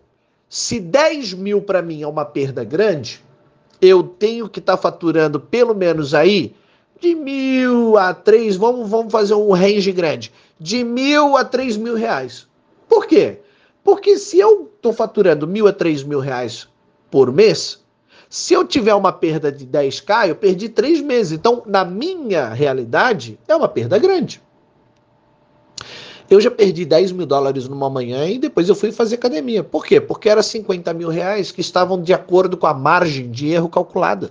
Se 0.48 0.80
10 0.80 1.34
mil 1.34 1.62
para 1.62 1.82
mim 1.82 2.02
é 2.02 2.06
uma 2.06 2.24
perda 2.24 2.64
grande, 2.64 3.22
eu 3.80 4.02
tenho 4.02 4.48
que 4.48 4.58
estar 4.58 4.76
tá 4.76 4.82
faturando 4.82 5.38
pelo 5.38 5.74
menos 5.74 6.14
aí 6.14 6.54
de 7.00 7.14
mil 7.14 7.96
a 7.96 8.12
três, 8.12 8.56
vamos, 8.56 8.88
vamos 8.88 9.10
fazer 9.10 9.34
um 9.34 9.52
range 9.52 9.90
grande, 9.90 10.32
de 10.58 10.84
mil 10.84 11.36
a 11.36 11.44
três 11.44 11.76
mil 11.76 11.94
reais. 11.94 12.46
Por 12.88 13.06
quê? 13.06 13.38
Porque 13.82 14.18
se 14.18 14.38
eu 14.38 14.70
estou 14.74 14.92
faturando 14.92 15.46
mil 15.46 15.66
a 15.66 15.72
três 15.72 16.02
mil 16.02 16.20
reais 16.20 16.68
por 17.10 17.32
mês, 17.32 17.79
se 18.30 18.54
eu 18.54 18.64
tiver 18.64 18.94
uma 18.94 19.10
perda 19.12 19.50
de 19.50 19.66
10k, 19.66 20.28
eu 20.28 20.36
perdi 20.36 20.68
três 20.68 21.00
meses. 21.00 21.32
Então, 21.32 21.64
na 21.66 21.84
minha 21.84 22.50
realidade, 22.50 23.36
é 23.48 23.56
uma 23.56 23.68
perda 23.68 23.98
grande. 23.98 24.40
Eu 26.30 26.40
já 26.40 26.48
perdi 26.48 26.84
10 26.84 27.10
mil 27.10 27.26
dólares 27.26 27.66
numa 27.66 27.90
manhã 27.90 28.24
e 28.28 28.38
depois 28.38 28.68
eu 28.68 28.76
fui 28.76 28.92
fazer 28.92 29.16
academia. 29.16 29.64
Por 29.64 29.84
quê? 29.84 30.00
Porque 30.00 30.28
era 30.28 30.44
50 30.44 30.94
mil 30.94 31.08
reais 31.08 31.50
que 31.50 31.60
estavam 31.60 32.00
de 32.00 32.14
acordo 32.14 32.56
com 32.56 32.68
a 32.68 32.72
margem 32.72 33.28
de 33.28 33.48
erro 33.48 33.68
calculada. 33.68 34.30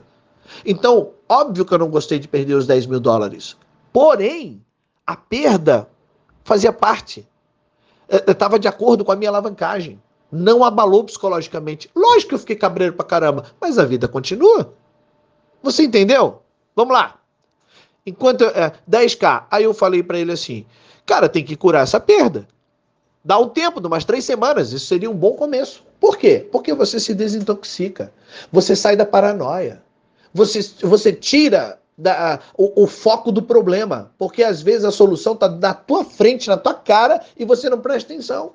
Então, 0.65 1.12
óbvio 1.27 1.65
que 1.65 1.74
eu 1.74 1.77
não 1.77 1.89
gostei 1.89 2.20
de 2.20 2.27
perder 2.29 2.53
os 2.53 2.65
10 2.65 2.86
mil 2.86 3.01
dólares. 3.01 3.58
Porém, 3.91 4.63
a 5.06 5.18
perda 5.18 5.89
fazia 6.46 6.72
parte. 6.72 7.27
Estava 8.08 8.58
de 8.58 8.70
acordo 8.70 9.03
com 9.03 9.12
a 9.12 9.15
minha 9.18 9.29
alavancagem. 9.29 10.01
Não 10.31 10.63
abalou 10.63 11.03
psicologicamente. 11.03 11.89
Lógico 11.95 12.29
que 12.29 12.36
eu 12.36 12.39
fiquei 12.39 12.55
cabreiro 12.55 12.93
pra 12.93 13.05
caramba, 13.05 13.45
mas 13.59 13.79
a 13.79 13.86
vida 13.86 14.07
continua. 14.07 14.74
Você 15.63 15.83
entendeu? 15.83 16.41
Vamos 16.75 16.93
lá. 16.93 17.19
Enquanto 18.05 18.43
é, 18.45 18.71
10k, 18.89 19.45
aí 19.50 19.63
eu 19.63 19.74
falei 19.74 20.03
para 20.03 20.19
ele 20.19 20.31
assim: 20.31 20.65
Cara, 21.05 21.27
tem 21.27 21.43
que 21.43 21.55
curar 21.55 21.83
essa 21.83 22.00
perda. 22.00 22.48
Dá 23.24 23.38
um 23.38 23.50
tempo, 23.50 23.81
de 23.81 23.88
umas 23.88 24.05
três 24.05 24.24
semanas. 24.24 24.71
Isso 24.71 24.86
seria 24.86 25.09
um 25.09 25.15
bom 25.15 25.33
começo. 25.33 25.83
Por 26.00 26.17
quê? 26.17 26.48
Porque 26.51 26.74
você 26.74 27.00
se 27.00 27.13
desintoxica. 27.13 28.13
Você 28.51 28.75
sai 28.75 28.95
da 28.95 29.05
paranoia. 29.05 29.83
Você, 30.33 30.62
você 30.81 31.12
tira 31.12 31.79
da, 31.98 32.39
o, 32.57 32.83
o, 32.83 32.88
foco 32.88 33.31
do 33.31 33.41
problema. 33.41 34.12
Porque 34.17 34.43
às 34.43 34.62
vezes 34.62 34.86
a 34.86 34.91
solução 34.91 35.33
está 35.33 35.50
na 35.50 35.74
tua 35.74 36.05
frente, 36.05 36.48
na 36.48 36.57
tua 36.57 36.74
cara, 36.74 37.21
e 37.38 37.43
você 37.43 37.69
não 37.69 37.79
presta 37.79 38.13
atenção. 38.13 38.53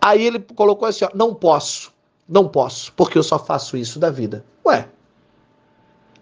Aí 0.00 0.24
ele 0.24 0.38
colocou 0.38 0.86
assim: 0.88 1.04
ó, 1.04 1.10
não 1.14 1.34
posso. 1.34 1.94
Não 2.28 2.48
posso, 2.48 2.92
porque 2.94 3.16
eu 3.16 3.22
só 3.22 3.38
faço 3.38 3.76
isso 3.76 4.00
da 4.00 4.10
vida. 4.10 4.44
Ué, 4.66 4.88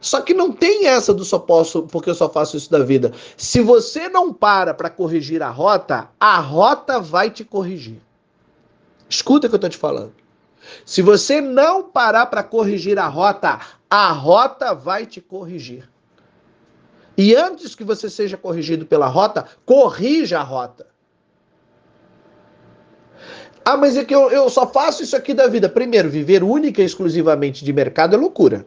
só 0.04 0.20
que 0.20 0.34
não 0.34 0.52
tem 0.52 0.86
essa 0.86 1.14
do 1.14 1.24
só 1.24 1.38
posso 1.38 1.84
porque 1.84 2.10
eu 2.10 2.14
só 2.14 2.28
faço 2.28 2.58
isso 2.58 2.70
da 2.70 2.80
vida. 2.80 3.12
Se 3.38 3.62
você 3.62 4.06
não 4.06 4.34
para 4.34 4.74
para 4.74 4.90
corrigir 4.90 5.42
a 5.42 5.48
rota, 5.48 6.10
a 6.20 6.38
rota 6.40 7.00
vai 7.00 7.30
te 7.30 7.42
corrigir. 7.42 8.02
Escuta 9.08 9.46
o 9.46 9.50
que 9.50 9.56
eu 9.56 9.60
tô 9.60 9.68
te 9.68 9.78
falando. 9.78 10.12
Se 10.84 11.00
você 11.00 11.40
não 11.40 11.82
parar 11.82 12.26
para 12.26 12.42
corrigir 12.42 12.98
a 12.98 13.08
rota, 13.08 13.58
a 13.88 14.12
rota 14.12 14.74
vai 14.74 15.06
te 15.06 15.22
corrigir. 15.22 15.88
E 17.16 17.34
antes 17.34 17.74
que 17.74 17.84
você 17.84 18.10
seja 18.10 18.36
corrigido 18.36 18.84
pela 18.84 19.06
rota, 19.06 19.46
corrija 19.64 20.40
a 20.40 20.42
rota. 20.42 20.86
Ah, 23.64 23.76
mas 23.76 23.96
é 23.96 24.04
que 24.04 24.14
eu, 24.14 24.30
eu 24.30 24.50
só 24.50 24.66
faço 24.66 25.02
isso 25.02 25.16
aqui 25.16 25.32
da 25.32 25.46
vida. 25.46 25.68
Primeiro, 25.68 26.10
viver 26.10 26.42
única 26.44 26.82
e 26.82 26.84
exclusivamente 26.84 27.64
de 27.64 27.72
mercado 27.72 28.14
é 28.14 28.18
loucura. 28.18 28.66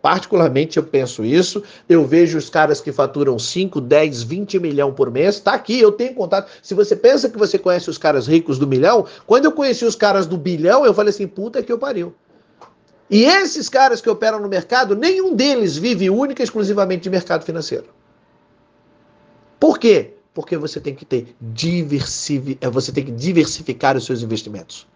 Particularmente 0.00 0.78
eu 0.78 0.82
penso 0.82 1.24
isso. 1.24 1.62
Eu 1.88 2.06
vejo 2.06 2.38
os 2.38 2.48
caras 2.48 2.80
que 2.80 2.90
faturam 2.90 3.38
5, 3.38 3.80
10, 3.80 4.22
20 4.22 4.58
milhão 4.58 4.92
por 4.92 5.10
mês. 5.10 5.38
Tá 5.38 5.52
aqui, 5.52 5.78
eu 5.78 5.92
tenho 5.92 6.14
contato. 6.14 6.50
Se 6.62 6.74
você 6.74 6.96
pensa 6.96 7.28
que 7.28 7.36
você 7.36 7.58
conhece 7.58 7.90
os 7.90 7.98
caras 7.98 8.26
ricos 8.26 8.58
do 8.58 8.66
milhão, 8.66 9.04
quando 9.26 9.44
eu 9.44 9.52
conheci 9.52 9.84
os 9.84 9.94
caras 9.94 10.26
do 10.26 10.38
bilhão, 10.38 10.86
eu 10.86 10.94
falei 10.94 11.10
assim: 11.10 11.26
puta 11.26 11.62
que 11.62 11.70
eu 11.70 11.78
pariu. 11.78 12.14
E 13.10 13.24
esses 13.24 13.68
caras 13.68 14.00
que 14.00 14.08
operam 14.08 14.38
no 14.40 14.48
mercado, 14.48 14.94
nenhum 14.94 15.34
deles 15.34 15.76
vive 15.76 16.10
única 16.10 16.42
e 16.42 16.44
exclusivamente 16.44 17.02
de 17.02 17.10
mercado 17.10 17.44
financeiro. 17.44 17.86
Por 19.58 19.78
quê? 19.78 20.17
Porque 20.34 20.56
você 20.56 20.80
tem 20.80 20.94
que 20.94 21.04
ter 21.04 21.34
diversifi... 21.40 22.56
É, 22.60 22.68
você 22.68 22.92
tem 22.92 23.04
que 23.04 23.12
diversificar 23.12 23.96
os 23.96 24.04
seus 24.04 24.22
investimentos. 24.22 24.86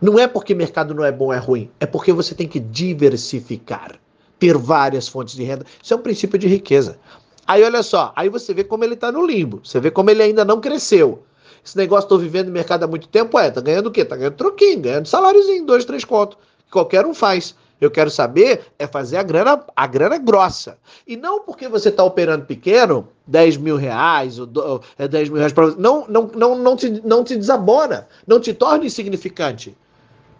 Não 0.00 0.18
é 0.18 0.26
porque 0.26 0.54
mercado 0.54 0.94
não 0.94 1.04
é 1.04 1.10
bom, 1.10 1.32
é 1.32 1.38
ruim. 1.38 1.70
É 1.80 1.86
porque 1.86 2.12
você 2.12 2.34
tem 2.34 2.46
que 2.46 2.60
diversificar. 2.60 3.98
Ter 4.38 4.56
várias 4.56 5.08
fontes 5.08 5.34
de 5.34 5.42
renda. 5.42 5.66
Isso 5.82 5.92
é 5.92 5.96
um 5.96 6.00
princípio 6.00 6.38
de 6.38 6.46
riqueza. 6.46 6.98
Aí 7.46 7.64
olha 7.64 7.82
só, 7.82 8.12
aí 8.14 8.28
você 8.28 8.52
vê 8.52 8.62
como 8.62 8.84
ele 8.84 8.94
está 8.94 9.10
no 9.10 9.26
limbo. 9.26 9.60
Você 9.64 9.80
vê 9.80 9.90
como 9.90 10.10
ele 10.10 10.22
ainda 10.22 10.44
não 10.44 10.60
cresceu. 10.60 11.24
Esse 11.64 11.76
negócio, 11.76 12.04
estou 12.04 12.18
vivendo 12.18 12.46
no 12.46 12.52
mercado 12.52 12.84
há 12.84 12.86
muito 12.86 13.08
tempo, 13.08 13.38
é, 13.38 13.50
tá 13.50 13.60
ganhando 13.60 13.86
o 13.88 13.90
quê? 13.90 14.04
Tá 14.04 14.16
ganhando 14.16 14.36
troquinho, 14.36 14.80
ganhando 14.80 15.06
saláriozinho, 15.06 15.66
dois, 15.66 15.84
três 15.84 16.04
contos. 16.04 16.38
Que 16.66 16.72
qualquer 16.72 17.04
um 17.04 17.14
faz. 17.14 17.54
Eu 17.80 17.90
quero 17.90 18.10
saber 18.10 18.62
é 18.78 18.86
fazer 18.86 19.18
a 19.18 19.22
grana, 19.22 19.64
a 19.74 19.86
grana 19.86 20.18
grossa. 20.18 20.78
E 21.06 21.16
não 21.16 21.40
porque 21.40 21.68
você 21.68 21.90
está 21.90 22.02
operando 22.02 22.44
pequeno, 22.44 23.08
10 23.26 23.56
mil 23.58 23.76
reais, 23.76 24.38
ou, 24.38 24.48
ou 24.56 24.82
é 24.98 25.06
10 25.06 25.28
mil 25.28 25.38
reais 25.38 25.52
para 25.52 25.66
você. 25.66 25.80
Não, 25.80 26.04
não, 26.08 26.30
não, 26.34 26.58
não, 26.58 26.76
te, 26.76 26.90
não 27.04 27.22
te 27.22 27.36
desabona, 27.36 28.08
não 28.26 28.40
te 28.40 28.52
torna 28.52 28.84
insignificante. 28.84 29.76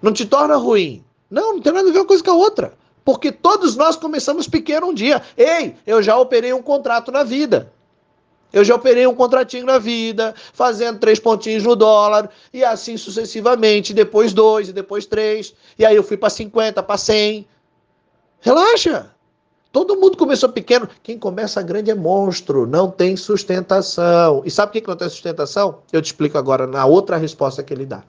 Não 0.02 0.12
te 0.12 0.26
torna 0.26 0.57
ruim. 0.57 1.04
Não, 1.30 1.54
não 1.54 1.61
tem 1.61 1.73
nada 1.73 1.88
a 1.88 1.92
ver 1.92 1.99
uma 2.00 2.07
coisa 2.07 2.23
com 2.23 2.30
a 2.30 2.35
outra. 2.35 2.73
Porque 3.04 3.33
todos 3.33 3.76
nós 3.76 3.97
começamos 3.97 4.49
pequeno 4.49 4.88
um 4.88 4.95
dia. 4.95 5.23
Ei, 5.37 5.76
eu 5.87 6.02
já 6.02 6.18
operei 6.18 6.52
um 6.52 6.62
contrato 6.62 7.11
na 7.11 7.23
vida. 7.23 7.73
Eu 8.52 8.64
já 8.64 8.75
operei 8.75 9.07
um 9.07 9.14
contratinho 9.14 9.67
na 9.67 9.78
vida, 9.78 10.35
fazendo 10.52 10.99
três 10.99 11.19
pontinhos 11.19 11.64
no 11.64 11.76
dólar, 11.76 12.31
e 12.52 12.64
assim 12.64 12.97
sucessivamente, 12.97 13.93
depois 13.93 14.33
dois, 14.33 14.69
e 14.69 14.73
depois 14.73 15.05
três, 15.05 15.55
e 15.78 15.85
aí 15.85 15.95
eu 15.95 16.02
fui 16.02 16.17
para 16.17 16.31
50, 16.31 16.83
para 16.83 16.97
100. 16.97 17.47
Relaxa. 18.40 19.11
Todo 19.71 19.97
mundo 19.97 20.17
começou 20.17 20.49
pequeno. 20.49 20.88
Quem 21.02 21.19
começa 21.19 21.61
grande 21.61 21.90
é 21.90 21.95
monstro, 21.95 22.67
não 22.67 22.90
tem 22.90 23.17
sustentação. 23.17 24.43
E 24.45 24.50
sabe 24.50 24.73
por 24.73 24.81
que 24.81 24.88
não 24.88 24.97
tem 24.97 25.09
sustentação? 25.11 25.81
Eu 25.93 26.00
te 26.00 26.07
explico 26.07 26.38
agora 26.38 26.67
na 26.67 26.87
outra 26.87 27.19
resposta 27.19 27.62
que 27.62 27.75
ele 27.75 27.85
dá. 27.85 28.02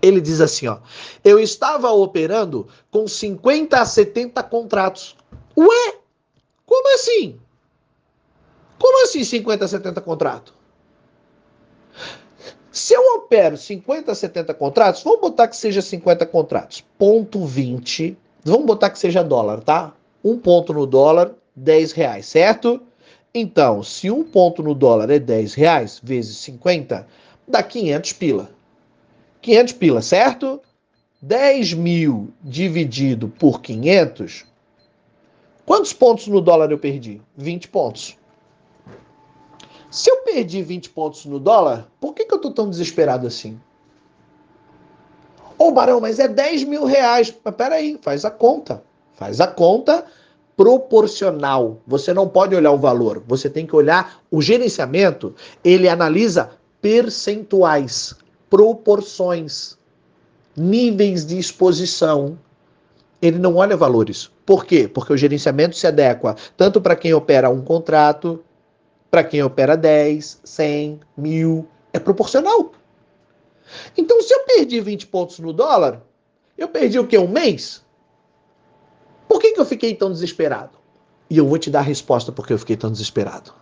Ele 0.00 0.18
diz 0.18 0.40
assim, 0.40 0.66
ó: 0.66 0.78
"Eu 1.22 1.38
estava 1.38 1.90
operando 1.90 2.66
com 2.90 3.06
50 3.06 3.78
a 3.78 3.84
70 3.84 4.42
contratos". 4.44 5.14
Ué? 5.54 5.96
Como 6.64 6.94
assim? 6.94 7.38
Como 8.80 9.04
assim 9.04 9.22
50 9.22 9.66
a 9.66 9.68
70 9.68 10.00
contratos? 10.00 10.54
Se 12.72 12.94
eu 12.94 13.16
opero 13.16 13.56
50 13.56 14.10
a 14.10 14.14
70 14.14 14.54
contratos, 14.54 15.02
vamos 15.02 15.20
botar 15.20 15.48
que 15.48 15.56
seja 15.56 15.82
50 15.82 16.24
contratos, 16.24 16.82
ponto 16.96 17.44
20, 17.44 18.16
vamos 18.42 18.64
botar 18.64 18.88
que 18.88 18.98
seja 18.98 19.22
dólar, 19.22 19.60
tá? 19.60 19.92
Um 20.24 20.38
ponto 20.38 20.72
no 20.72 20.86
dólar, 20.86 21.32
10 21.54 21.92
reais, 21.92 22.26
certo? 22.26 22.80
Então, 23.34 23.82
se 23.82 24.10
um 24.10 24.24
ponto 24.24 24.62
no 24.62 24.74
dólar 24.74 25.10
é 25.10 25.18
10 25.18 25.54
reais 25.54 26.00
vezes 26.02 26.38
50, 26.38 27.06
dá 27.46 27.62
500 27.62 28.12
pila. 28.14 28.50
500 29.42 29.72
pila, 29.74 30.00
certo? 30.00 30.60
10 31.20 31.74
mil 31.74 32.32
dividido 32.42 33.28
por 33.28 33.60
500, 33.60 34.46
quantos 35.66 35.92
pontos 35.92 36.28
no 36.28 36.40
dólar 36.40 36.70
eu 36.70 36.78
perdi? 36.78 37.20
20 37.36 37.68
pontos. 37.68 38.19
Se 39.90 40.10
eu 40.10 40.18
perdi 40.18 40.62
20 40.62 40.90
pontos 40.90 41.24
no 41.24 41.40
dólar, 41.40 41.88
por 42.00 42.14
que, 42.14 42.24
que 42.24 42.32
eu 42.32 42.38
tô 42.38 42.50
tão 42.50 42.70
desesperado 42.70 43.26
assim? 43.26 43.60
Ô, 45.58 45.72
Barão, 45.72 46.00
mas 46.00 46.18
é 46.18 46.28
10 46.28 46.64
mil 46.64 46.84
reais. 46.84 47.34
Mas 47.44 47.54
peraí, 47.54 47.98
faz 48.00 48.24
a 48.24 48.30
conta. 48.30 48.82
Faz 49.14 49.40
a 49.40 49.46
conta 49.46 50.04
proporcional. 50.56 51.78
Você 51.86 52.14
não 52.14 52.28
pode 52.28 52.54
olhar 52.54 52.70
o 52.70 52.78
valor. 52.78 53.22
Você 53.26 53.50
tem 53.50 53.66
que 53.66 53.74
olhar 53.74 54.20
o 54.30 54.40
gerenciamento. 54.40 55.34
Ele 55.64 55.88
analisa 55.88 56.50
percentuais 56.80 58.14
proporções, 58.48 59.78
níveis 60.56 61.24
de 61.24 61.38
exposição. 61.38 62.38
Ele 63.22 63.38
não 63.38 63.56
olha 63.56 63.76
valores. 63.76 64.30
Por 64.44 64.64
quê? 64.64 64.88
Porque 64.88 65.12
o 65.12 65.16
gerenciamento 65.16 65.76
se 65.76 65.86
adequa 65.86 66.34
tanto 66.56 66.80
para 66.80 66.96
quem 66.96 67.14
opera 67.14 67.48
um 67.48 67.62
contrato, 67.62 68.42
para 69.10 69.24
quem 69.24 69.42
opera 69.42 69.76
10, 69.76 70.40
100, 70.44 71.00
mil. 71.16 71.68
É 71.92 71.98
proporcional. 71.98 72.72
Então, 73.96 74.22
se 74.22 74.32
eu 74.32 74.44
perdi 74.44 74.80
20 74.80 75.06
pontos 75.08 75.38
no 75.38 75.52
dólar, 75.52 76.02
eu 76.56 76.68
perdi 76.68 76.98
o 76.98 77.06
quê? 77.06 77.18
Um 77.18 77.28
mês? 77.28 77.84
Por 79.28 79.40
que, 79.40 79.52
que 79.52 79.60
eu 79.60 79.64
fiquei 79.64 79.94
tão 79.94 80.10
desesperado? 80.10 80.78
E 81.28 81.38
eu 81.38 81.46
vou 81.46 81.58
te 81.58 81.70
dar 81.70 81.80
a 81.80 81.82
resposta 81.82 82.32
porque 82.32 82.52
eu 82.52 82.58
fiquei 82.58 82.76
tão 82.76 82.90
desesperado. 82.90 83.52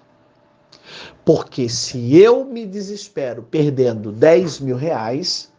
Porque 1.24 1.68
se 1.68 2.16
eu 2.16 2.44
me 2.44 2.66
desespero 2.66 3.42
perdendo 3.42 4.10
10 4.10 4.60
mil 4.60 4.76
reais 4.76 5.52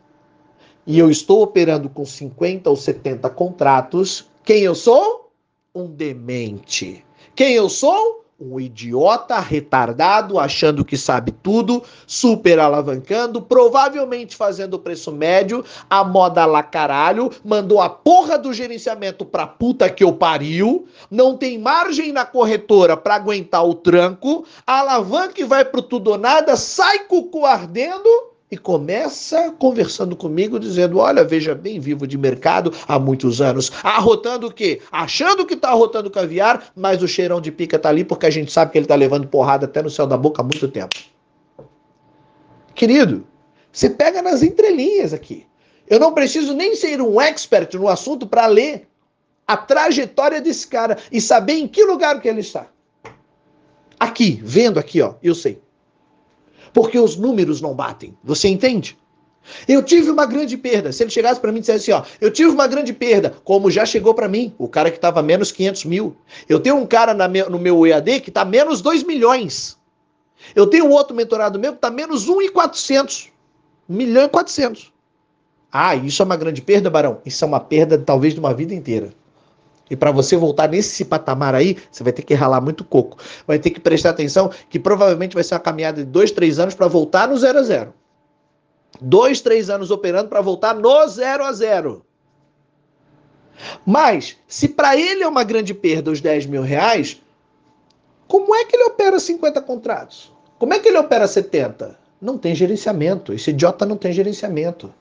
e 0.85 0.97
eu 0.97 1.11
estou 1.11 1.43
operando 1.43 1.87
com 1.89 2.03
50 2.03 2.69
ou 2.69 2.75
70 2.75 3.29
contratos, 3.29 4.27
quem 4.43 4.61
eu 4.63 4.73
sou? 4.73 5.31
Um 5.73 5.85
demente. 5.85 7.05
Quem 7.35 7.53
eu 7.53 7.69
sou? 7.69 8.18
Um 8.39 8.59
idiota 8.59 9.39
retardado, 9.39 10.39
achando 10.39 10.85
que 10.85 10.95
sabe 10.95 11.31
tudo, 11.31 11.83
super 12.07 12.57
alavancando, 12.59 13.41
provavelmente 13.41 14.35
fazendo 14.35 14.79
preço 14.79 15.11
médio, 15.11 15.63
a 15.89 16.03
moda 16.03 16.45
lá 16.45 16.63
caralho, 16.63 17.29
mandou 17.43 17.81
a 17.81 17.89
porra 17.89 18.37
do 18.37 18.53
gerenciamento 18.53 19.25
pra 19.25 19.45
puta 19.45 19.89
que 19.89 20.03
eu 20.03 20.13
pariu, 20.13 20.87
não 21.11 21.35
tem 21.35 21.57
margem 21.57 22.11
na 22.11 22.25
corretora 22.25 22.95
para 22.95 23.15
aguentar 23.15 23.65
o 23.65 23.73
tranco, 23.73 24.45
a 24.65 24.79
alavanca 24.79 25.45
vai 25.45 25.65
pro 25.65 25.81
tudo 25.81 26.11
ou 26.11 26.17
nada, 26.17 26.55
sai 26.55 26.99
com 26.99 27.17
o 27.17 27.23
cu 27.25 27.45
ardendo 27.45 28.28
e 28.51 28.57
começa 28.57 29.51
conversando 29.51 30.15
comigo, 30.15 30.59
dizendo: 30.59 30.97
Olha, 30.97 31.23
veja 31.23 31.53
bem, 31.53 31.79
vivo 31.79 32.07
de 32.07 32.17
mercado 32.17 32.73
há 32.87 32.97
muitos 32.97 33.41
anos. 33.41 33.71
Arrotando 33.83 34.47
o 34.47 34.51
quê? 34.51 34.81
Achando 34.91 35.45
que 35.45 35.53
está 35.53 35.69
arrotando 35.69 36.09
caviar, 36.09 36.71
mas 36.75 37.03
o 37.03 37.07
cheirão 37.07 37.39
de 37.39 37.51
pica 37.51 37.75
está 37.75 37.89
ali 37.89 38.03
porque 38.03 38.25
a 38.25 38.29
gente 38.29 38.51
sabe 38.51 38.71
que 38.71 38.77
ele 38.77 38.85
está 38.85 38.95
levando 38.95 39.27
porrada 39.27 39.65
até 39.65 39.81
no 39.81 39.89
céu 39.89 40.07
da 40.07 40.17
boca 40.17 40.41
há 40.41 40.43
muito 40.43 40.67
tempo. 40.67 40.95
Querido, 42.73 43.27
você 43.71 43.89
pega 43.89 44.21
nas 44.21 44.41
entrelinhas 44.41 45.13
aqui. 45.13 45.45
Eu 45.87 45.99
não 45.99 46.13
preciso 46.13 46.53
nem 46.53 46.75
ser 46.75 47.01
um 47.01 47.19
expert 47.19 47.73
no 47.75 47.87
assunto 47.87 48.25
para 48.25 48.45
ler 48.47 48.87
a 49.47 49.57
trajetória 49.57 50.39
desse 50.39 50.67
cara 50.67 50.97
e 51.11 51.19
saber 51.19 51.53
em 51.53 51.67
que 51.67 51.83
lugar 51.83 52.21
que 52.21 52.27
ele 52.27 52.41
está. 52.41 52.67
Aqui, 53.99 54.39
vendo 54.43 54.79
aqui, 54.79 55.01
ó, 55.01 55.15
eu 55.21 55.35
sei 55.35 55.59
porque 56.73 56.99
os 56.99 57.15
números 57.15 57.61
não 57.61 57.73
batem. 57.73 58.15
Você 58.23 58.47
entende? 58.47 58.97
Eu 59.67 59.83
tive 59.83 60.09
uma 60.11 60.25
grande 60.25 60.57
perda. 60.57 60.91
Se 60.91 61.03
ele 61.03 61.09
chegasse 61.09 61.39
para 61.39 61.51
mim 61.51 61.57
e 61.57 61.61
dissesse 61.61 61.91
assim, 61.91 62.01
ó, 62.01 62.05
eu 62.21 62.31
tive 62.31 62.49
uma 62.49 62.67
grande 62.67 62.93
perda, 62.93 63.35
como 63.43 63.71
já 63.71 63.85
chegou 63.85 64.13
para 64.13 64.27
mim, 64.27 64.53
o 64.57 64.67
cara 64.67 64.91
que 64.91 64.97
estava 64.97 65.21
menos 65.21 65.51
500 65.51 65.85
mil. 65.85 66.15
Eu 66.47 66.59
tenho 66.59 66.75
um 66.75 66.85
cara 66.85 67.13
me, 67.27 67.43
no 67.43 67.59
meu 67.59 67.85
EAD 67.85 68.21
que 68.21 68.29
está 68.29 68.45
menos 68.45 68.81
2 68.81 69.03
milhões. 69.03 69.77
Eu 70.55 70.67
tenho 70.67 70.89
outro 70.89 71.15
mentorado 71.15 71.59
meu 71.59 71.71
que 71.71 71.77
está 71.77 71.89
menos 71.89 72.27
1,400. 72.27 73.29
1 73.89 73.93
milhão 73.93 74.25
e 74.25 74.29
400. 74.29 74.91
Ah, 75.71 75.95
isso 75.95 76.21
é 76.21 76.25
uma 76.25 76.37
grande 76.37 76.61
perda, 76.61 76.89
Barão? 76.89 77.21
Isso 77.25 77.43
é 77.43 77.47
uma 77.47 77.59
perda 77.59 77.97
talvez 77.97 78.33
de 78.33 78.39
uma 78.39 78.53
vida 78.53 78.73
inteira. 78.73 79.11
E 79.89 79.95
para 79.95 80.11
você 80.11 80.35
voltar 80.35 80.69
nesse 80.69 81.03
patamar 81.03 81.55
aí, 81.55 81.77
você 81.91 82.03
vai 82.03 82.13
ter 82.13 82.21
que 82.21 82.33
ralar 82.33 82.61
muito 82.61 82.83
coco. 82.83 83.17
Vai 83.47 83.57
ter 83.57 83.71
que 83.71 83.79
prestar 83.79 84.11
atenção 84.11 84.51
que 84.69 84.79
provavelmente 84.79 85.33
vai 85.33 85.43
ser 85.43 85.55
uma 85.55 85.59
caminhada 85.59 86.03
de 86.03 86.09
dois, 86.09 86.31
três 86.31 86.59
anos 86.59 86.75
para 86.75 86.87
voltar 86.87 87.27
no 87.27 87.37
zero 87.37 87.59
a 87.59 87.63
zero. 87.63 87.93
Dois, 89.01 89.41
três 89.41 89.69
anos 89.69 89.91
operando 89.91 90.29
para 90.29 90.41
voltar 90.41 90.75
no 90.75 91.07
zero 91.07 91.43
a 91.43 91.53
zero. 91.53 92.05
Mas, 93.85 94.37
se 94.47 94.67
para 94.67 94.95
ele 94.95 95.23
é 95.23 95.27
uma 95.27 95.43
grande 95.43 95.73
perda 95.73 96.11
os 96.11 96.21
10 96.21 96.45
mil 96.45 96.61
reais, 96.61 97.21
como 98.27 98.55
é 98.55 98.63
que 98.65 98.75
ele 98.75 98.85
opera 98.85 99.19
50 99.19 99.61
contratos? 99.61 100.31
Como 100.57 100.73
é 100.73 100.79
que 100.79 100.87
ele 100.87 100.97
opera 100.97 101.27
70? 101.27 101.97
Não 102.21 102.37
tem 102.37 102.53
gerenciamento. 102.53 103.33
Esse 103.33 103.49
idiota 103.49 103.85
não 103.85 103.97
tem 103.97 104.11
gerenciamento. 104.11 104.93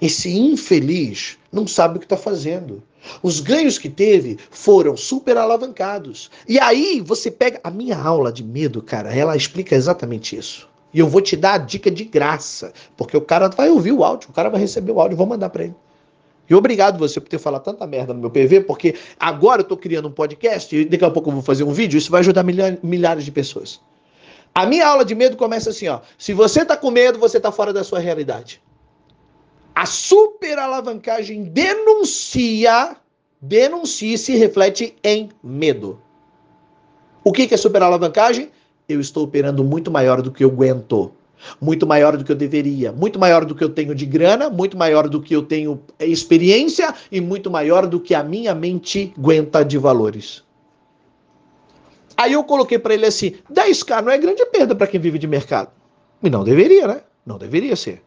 Esse 0.00 0.36
infeliz 0.36 1.38
não 1.50 1.66
sabe 1.66 1.96
o 1.96 1.98
que 1.98 2.06
está 2.06 2.16
fazendo. 2.16 2.82
Os 3.22 3.40
ganhos 3.40 3.78
que 3.78 3.88
teve 3.88 4.38
foram 4.50 4.96
super 4.96 5.36
alavancados. 5.36 6.30
E 6.48 6.58
aí 6.58 7.00
você 7.00 7.30
pega. 7.30 7.60
A 7.62 7.70
minha 7.70 7.96
aula 7.96 8.32
de 8.32 8.44
medo, 8.44 8.82
cara, 8.82 9.14
ela 9.14 9.36
explica 9.36 9.74
exatamente 9.74 10.36
isso. 10.36 10.68
E 10.92 10.98
eu 10.98 11.08
vou 11.08 11.20
te 11.20 11.36
dar 11.36 11.54
a 11.54 11.58
dica 11.58 11.90
de 11.90 12.04
graça. 12.04 12.72
Porque 12.96 13.16
o 13.16 13.20
cara 13.20 13.48
vai 13.48 13.70
ouvir 13.70 13.92
o 13.92 14.04
áudio, 14.04 14.30
o 14.30 14.32
cara 14.32 14.48
vai 14.48 14.60
receber 14.60 14.92
o 14.92 15.00
áudio, 15.00 15.16
vou 15.16 15.26
mandar 15.26 15.50
para 15.50 15.64
ele. 15.64 15.74
E 16.48 16.54
obrigado 16.54 16.98
você 16.98 17.20
por 17.20 17.28
ter 17.28 17.38
falado 17.38 17.64
tanta 17.64 17.86
merda 17.86 18.14
no 18.14 18.20
meu 18.20 18.30
PV, 18.30 18.62
porque 18.62 18.94
agora 19.18 19.62
eu 19.62 19.64
tô 19.64 19.76
criando 19.76 20.08
um 20.08 20.12
podcast 20.12 20.76
e 20.76 20.84
daqui 20.84 21.04
a 21.04 21.10
pouco 21.10 21.28
eu 21.28 21.34
vou 21.34 21.42
fazer 21.42 21.64
um 21.64 21.72
vídeo, 21.72 21.98
isso 21.98 22.10
vai 22.10 22.20
ajudar 22.20 22.44
milhares 22.44 23.24
de 23.24 23.32
pessoas. 23.32 23.80
A 24.54 24.64
minha 24.64 24.86
aula 24.86 25.04
de 25.04 25.14
medo 25.14 25.36
começa 25.36 25.70
assim, 25.70 25.88
ó. 25.88 26.00
Se 26.16 26.32
você 26.32 26.64
tá 26.64 26.76
com 26.76 26.90
medo, 26.90 27.18
você 27.18 27.40
tá 27.40 27.50
fora 27.50 27.72
da 27.72 27.82
sua 27.82 27.98
realidade. 27.98 28.60
A 29.76 29.84
superalavancagem 29.84 31.44
denuncia, 31.44 32.96
denuncia 33.38 34.14
e 34.14 34.16
se 34.16 34.34
reflete 34.34 34.96
em 35.04 35.28
medo. 35.44 36.00
O 37.22 37.30
que 37.30 37.52
é 37.52 37.56
superalavancagem? 37.58 38.50
Eu 38.88 39.02
estou 39.02 39.24
operando 39.24 39.62
muito 39.62 39.90
maior 39.90 40.22
do 40.22 40.32
que 40.32 40.42
eu 40.42 40.48
aguento, 40.48 41.12
muito 41.60 41.86
maior 41.86 42.16
do 42.16 42.24
que 42.24 42.32
eu 42.32 42.36
deveria, 42.36 42.90
muito 42.90 43.18
maior 43.18 43.44
do 43.44 43.54
que 43.54 43.62
eu 43.62 43.68
tenho 43.68 43.94
de 43.94 44.06
grana, 44.06 44.48
muito 44.48 44.78
maior 44.78 45.10
do 45.10 45.20
que 45.20 45.36
eu 45.36 45.42
tenho 45.42 45.78
experiência 46.00 46.94
e 47.12 47.20
muito 47.20 47.50
maior 47.50 47.86
do 47.86 48.00
que 48.00 48.14
a 48.14 48.24
minha 48.24 48.54
mente 48.54 49.12
aguenta 49.18 49.62
de 49.62 49.76
valores. 49.76 50.42
Aí 52.16 52.32
eu 52.32 52.42
coloquei 52.44 52.78
para 52.78 52.94
ele 52.94 53.04
assim: 53.04 53.34
10k 53.52 54.02
não 54.02 54.10
é 54.10 54.16
grande 54.16 54.42
perda 54.46 54.74
para 54.74 54.86
quem 54.86 54.98
vive 54.98 55.18
de 55.18 55.26
mercado. 55.26 55.70
E 56.22 56.30
não 56.30 56.44
deveria, 56.44 56.86
né? 56.86 57.02
Não 57.26 57.36
deveria 57.36 57.76
ser. 57.76 58.02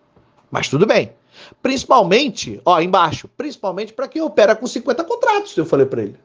Mas 0.50 0.68
tudo 0.68 0.88
bem. 0.88 1.19
Principalmente, 1.62 2.62
ó, 2.66 2.80
embaixo, 2.80 3.28
principalmente 3.38 3.94
para 3.94 4.08
quem 4.08 4.22
opera 4.22 4.56
com 4.56 4.68
50 4.68 5.04
contratos, 5.04 5.58
eu 5.58 5.66
falei 5.66 5.86
para 5.86 6.04
ele. 6.04 6.20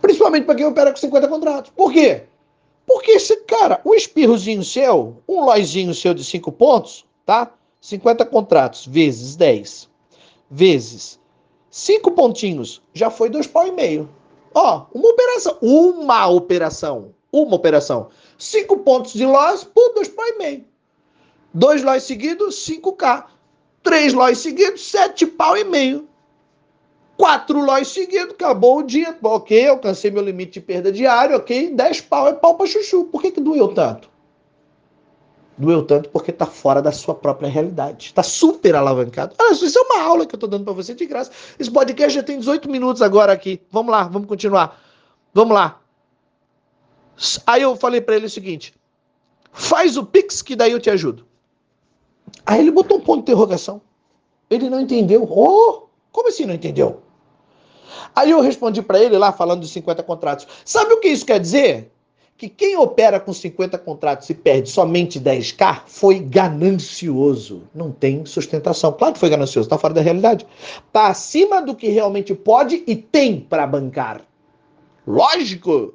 Principalmente 0.00 0.44
para 0.44 0.54
quem 0.54 0.66
opera 0.66 0.90
com 0.90 0.96
50 0.96 1.28
contratos. 1.28 1.72
Por 1.74 1.92
quê? 1.92 2.24
Porque 2.86 3.12
esse 3.12 3.36
cara, 3.44 3.80
um 3.84 3.94
espirrozinho 3.94 4.62
seu, 4.62 5.22
um 5.28 5.44
loizinho 5.44 5.94
seu 5.94 6.12
de 6.12 6.24
5 6.24 6.52
pontos, 6.52 7.04
tá? 7.24 7.50
50 7.80 8.24
contratos 8.26 8.86
vezes 8.86 9.36
10 9.36 9.88
vezes 10.50 11.18
5 11.74 12.12
pontinhos, 12.12 12.80
já 12.92 13.10
foi 13.10 13.28
dois 13.28 13.48
pau 13.48 13.66
e 13.66 13.72
meio. 13.72 14.08
Ó, 14.54 14.86
uma 14.94 15.08
operação, 15.08 15.58
uma 15.60 16.28
operação, 16.28 17.12
uma 17.32 17.56
operação. 17.56 18.10
5 18.38 18.78
pontos 18.78 19.12
de 19.12 19.26
loss 19.26 19.64
por 19.64 19.92
dois 19.92 20.06
pau 20.06 20.24
e 20.24 20.38
meio. 20.38 20.64
Dois 21.52 21.82
loss 21.82 22.04
seguidos, 22.04 22.64
5K. 22.64 23.24
Três 23.84 24.14
lojas 24.14 24.38
seguidos, 24.38 24.90
sete 24.90 25.26
pau 25.26 25.56
e 25.56 25.62
meio. 25.62 26.08
Quatro 27.18 27.60
lojas 27.60 27.88
seguidos, 27.88 28.32
acabou 28.32 28.78
o 28.78 28.82
dia. 28.82 29.16
Ok, 29.22 29.68
alcancei 29.68 30.10
meu 30.10 30.24
limite 30.24 30.54
de 30.54 30.60
perda 30.62 30.90
diária, 30.90 31.36
ok. 31.36 31.70
Dez 31.74 32.00
pau 32.00 32.26
é 32.26 32.32
pau 32.32 32.56
para 32.56 32.66
chuchu. 32.66 33.04
Por 33.04 33.20
que, 33.20 33.30
que 33.30 33.40
doeu 33.40 33.68
tanto? 33.68 34.08
Doeu 35.56 35.84
tanto 35.84 36.08
porque 36.08 36.30
está 36.32 36.46
fora 36.46 36.82
da 36.82 36.90
sua 36.90 37.14
própria 37.14 37.48
realidade. 37.48 38.06
Está 38.06 38.22
super 38.22 38.74
alavancado. 38.74 39.34
Olha, 39.38 39.52
isso 39.52 39.78
é 39.78 39.82
uma 39.82 40.02
aula 40.02 40.26
que 40.26 40.34
eu 40.34 40.38
estou 40.38 40.48
dando 40.48 40.64
para 40.64 40.72
você 40.72 40.94
de 40.94 41.06
graça. 41.06 41.30
Esse 41.58 41.70
podcast 41.70 42.14
já 42.14 42.22
tem 42.22 42.38
18 42.38 42.68
minutos 42.68 43.02
agora 43.02 43.32
aqui. 43.32 43.60
Vamos 43.70 43.92
lá, 43.92 44.04
vamos 44.04 44.26
continuar. 44.26 44.80
Vamos 45.32 45.54
lá. 45.54 45.78
Aí 47.46 47.62
eu 47.62 47.76
falei 47.76 48.00
para 48.00 48.16
ele 48.16 48.26
o 48.26 48.30
seguinte: 48.30 48.74
faz 49.52 49.96
o 49.96 50.04
Pix 50.04 50.42
que 50.42 50.56
daí 50.56 50.72
eu 50.72 50.80
te 50.80 50.90
ajudo. 50.90 51.24
Aí 52.46 52.60
ele 52.60 52.70
botou 52.70 52.98
um 52.98 53.00
ponto 53.00 53.24
de 53.24 53.32
interrogação. 53.32 53.80
Ele 54.50 54.68
não 54.68 54.80
entendeu. 54.80 55.24
Oh, 55.24 55.88
como 56.12 56.28
assim 56.28 56.44
não 56.44 56.54
entendeu? 56.54 57.02
Aí 58.14 58.30
eu 58.30 58.40
respondi 58.40 58.82
para 58.82 59.02
ele 59.02 59.18
lá, 59.18 59.32
falando 59.32 59.60
dos 59.60 59.72
50 59.72 60.02
contratos. 60.02 60.46
Sabe 60.64 60.92
o 60.92 61.00
que 61.00 61.08
isso 61.08 61.26
quer 61.26 61.40
dizer? 61.40 61.90
Que 62.36 62.48
quem 62.48 62.76
opera 62.76 63.18
com 63.20 63.32
50 63.32 63.78
contratos 63.78 64.28
e 64.28 64.34
perde 64.34 64.68
somente 64.68 65.20
10k 65.20 65.82
foi 65.86 66.18
ganancioso. 66.18 67.62
Não 67.74 67.90
tem 67.90 68.26
sustentação. 68.26 68.92
Claro 68.92 69.14
que 69.14 69.20
foi 69.20 69.30
ganancioso, 69.30 69.66
está 69.66 69.78
fora 69.78 69.94
da 69.94 70.00
realidade. 70.00 70.46
Está 70.86 71.08
acima 71.08 71.62
do 71.62 71.74
que 71.74 71.88
realmente 71.88 72.34
pode 72.34 72.82
e 72.86 72.94
tem 72.96 73.40
para 73.40 73.66
bancar. 73.66 74.22
Lógico. 75.06 75.94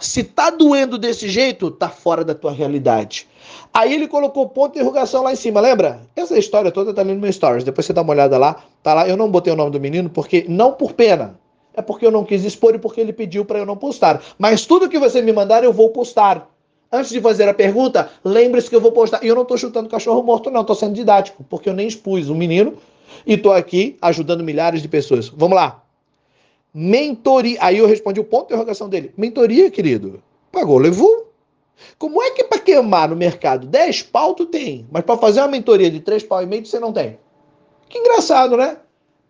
Se 0.00 0.24
tá 0.24 0.48
doendo 0.48 0.96
desse 0.96 1.28
jeito, 1.28 1.70
tá 1.70 1.88
fora 1.88 2.24
da 2.24 2.34
tua 2.34 2.50
realidade. 2.50 3.28
Aí 3.72 3.92
ele 3.92 4.08
colocou 4.08 4.48
ponto 4.48 4.72
de 4.72 4.78
interrogação 4.78 5.22
lá 5.22 5.32
em 5.32 5.36
cima, 5.36 5.60
lembra? 5.60 6.00
Essa 6.16 6.38
história 6.38 6.72
toda 6.72 6.94
tá 6.94 7.02
ali 7.02 7.12
no 7.12 7.20
meu 7.20 7.32
stories. 7.32 7.64
Depois 7.64 7.86
você 7.86 7.92
dá 7.92 8.00
uma 8.02 8.12
olhada 8.12 8.38
lá, 8.38 8.64
tá 8.82 8.94
lá. 8.94 9.06
Eu 9.06 9.16
não 9.16 9.30
botei 9.30 9.52
o 9.52 9.56
nome 9.56 9.70
do 9.70 9.78
menino 9.78 10.08
porque 10.08 10.46
não 10.48 10.72
por 10.72 10.94
pena, 10.94 11.38
é 11.74 11.82
porque 11.82 12.06
eu 12.06 12.10
não 12.10 12.24
quis 12.24 12.44
expor 12.44 12.74
e 12.74 12.78
porque 12.78 13.00
ele 13.00 13.12
pediu 13.12 13.44
para 13.44 13.58
eu 13.58 13.66
não 13.66 13.76
postar. 13.76 14.22
Mas 14.38 14.64
tudo 14.64 14.88
que 14.88 14.98
você 14.98 15.20
me 15.20 15.32
mandar 15.32 15.62
eu 15.62 15.72
vou 15.72 15.90
postar. 15.90 16.48
Antes 16.90 17.10
de 17.10 17.20
fazer 17.20 17.48
a 17.48 17.54
pergunta, 17.54 18.10
lembre-se 18.24 18.68
que 18.68 18.74
eu 18.74 18.80
vou 18.80 18.90
postar. 18.90 19.22
E 19.22 19.28
eu 19.28 19.34
não 19.34 19.44
tô 19.44 19.56
chutando 19.56 19.88
cachorro 19.88 20.22
morto, 20.22 20.50
não, 20.50 20.64
tô 20.64 20.74
sendo 20.74 20.94
didático, 20.94 21.44
porque 21.48 21.68
eu 21.68 21.74
nem 21.74 21.86
expus 21.86 22.28
o 22.28 22.34
menino 22.34 22.74
e 23.24 23.36
tô 23.36 23.52
aqui 23.52 23.96
ajudando 24.02 24.42
milhares 24.42 24.82
de 24.82 24.88
pessoas. 24.88 25.28
Vamos 25.28 25.54
lá. 25.54 25.82
Mentoria. 26.72 27.58
Aí 27.60 27.78
eu 27.78 27.86
respondi 27.86 28.20
o 28.20 28.24
ponto 28.24 28.48
de 28.48 28.54
interrogação 28.54 28.88
dele. 28.88 29.12
Mentoria, 29.16 29.70
querido. 29.70 30.22
Pagou, 30.52 30.78
levou. 30.78 31.30
Como 31.98 32.22
é 32.22 32.30
que 32.30 32.44
para 32.44 32.58
queimar 32.58 33.08
no 33.08 33.16
mercado 33.16 33.66
10 33.66 34.02
pau 34.04 34.34
tu 34.34 34.46
tem, 34.46 34.86
mas 34.90 35.02
para 35.02 35.16
fazer 35.16 35.40
uma 35.40 35.48
mentoria 35.48 35.90
de 35.90 36.00
3 36.00 36.22
pau 36.24 36.42
e 36.42 36.46
meio 36.46 36.64
você 36.64 36.78
não 36.78 36.92
tem? 36.92 37.18
Que 37.88 37.98
engraçado, 37.98 38.56
né? 38.56 38.76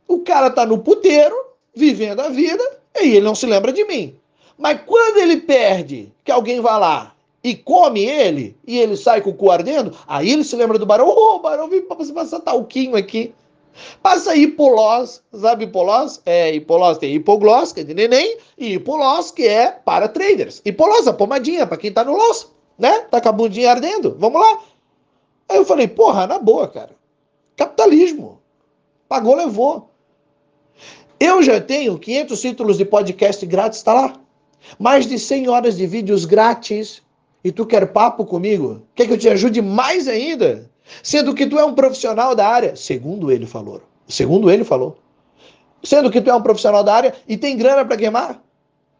O 0.07 0.19
cara 0.19 0.51
tá 0.51 0.67
no 0.67 0.79
puteiro, 0.79 1.35
vivendo 1.75 2.21
a 2.21 2.29
vida, 2.29 2.63
E 3.01 3.17
ele 3.17 3.21
não 3.21 3.35
se 3.35 3.47
lembra 3.47 3.73
de 3.73 3.85
mim. 3.85 4.17
Mas 4.59 4.81
quando 4.85 5.19
ele 5.19 5.39
perde, 5.39 6.13
que 6.25 6.31
alguém 6.31 6.61
vai 6.61 6.79
lá 6.79 7.15
e 7.43 7.55
come 7.55 8.05
ele, 8.05 8.57
e 8.67 8.79
ele 8.79 8.97
sai 8.97 9.23
com 9.23 9.31
o 9.31 9.35
cu 9.35 9.51
ardendo, 9.51 9.97
aí 10.07 10.31
ele 10.31 10.45
se 10.45 10.55
lembra 10.57 10.79
do 10.79 10.85
barão. 10.85 11.09
Ô, 11.09 11.37
oh, 11.37 11.39
barão, 11.39 11.69
vim 11.69 11.81
pra 11.81 11.97
você 11.97 12.13
passar 12.13 12.41
talquinho 12.41 12.97
aqui. 12.97 13.33
Passa 14.03 14.35
hipolós, 14.35 15.23
sabe 15.33 15.65
hipolós? 15.65 16.21
É, 16.25 16.55
hipolós 16.55 16.99
tem 16.99 17.15
hipoglós, 17.15 17.73
que 17.73 17.81
é 17.81 17.85
de 17.85 17.95
neném, 17.95 18.39
e 18.57 18.75
hipolós, 18.75 19.31
que 19.31 19.47
é 19.47 19.71
para 19.71 20.09
traders. 20.09 20.63
Hipolós, 20.65 21.07
a 21.07 21.13
pomadinha, 21.13 21.67
para 21.67 21.77
quem 21.77 21.93
tá 21.93 22.05
no 22.05 22.17
loss, 22.17 22.51
né? 22.79 23.01
Tá 23.11 23.21
com 23.21 23.29
a 23.29 23.33
bundinha 23.33 23.71
ardendo, 23.71 24.17
vamos 24.19 24.41
lá. 24.41 24.61
Aí 25.49 25.57
eu 25.57 25.65
falei, 25.65 25.89
porra, 25.89 26.27
na 26.27 26.39
boa, 26.39 26.69
cara. 26.69 26.91
Capitalismo. 27.57 28.41
Pagou, 29.09 29.35
levou. 29.35 29.91
Eu 31.19 31.43
já 31.43 31.61
tenho 31.61 31.99
500 31.99 32.41
títulos 32.41 32.79
de 32.79 32.85
podcast 32.85 33.45
grátis, 33.45 33.83
tá 33.83 33.93
lá. 33.93 34.15
Mais 34.79 35.07
de 35.07 35.19
100 35.19 35.49
horas 35.49 35.77
de 35.77 35.87
vídeos 35.87 36.25
grátis. 36.25 37.03
E 37.43 37.51
tu 37.51 37.67
quer 37.67 37.93
papo 37.93 38.25
comigo? 38.25 38.83
Quer 38.95 39.07
que 39.07 39.13
eu 39.15 39.19
te 39.19 39.29
ajude 39.29 39.61
mais 39.61 40.07
ainda? 40.07 40.70
Sendo 41.03 41.35
que 41.35 41.47
tu 41.47 41.59
é 41.59 41.65
um 41.65 41.75
profissional 41.75 42.35
da 42.35 42.47
área, 42.47 42.77
segundo 42.77 43.31
ele 43.31 43.47
falou. 43.47 43.83
Segundo 44.09 44.51
ele 44.51 44.65
falou. 44.65 44.99
Sendo 45.83 46.11
que 46.11 46.21
tu 46.21 46.31
é 46.31 46.35
um 46.35 46.43
profissional 46.43 46.85
da 46.85 46.95
área 46.95 47.15
e 47.27 47.37
tem 47.37 47.57
grana 47.57 47.85
para 47.85 47.97
queimar, 47.97 48.43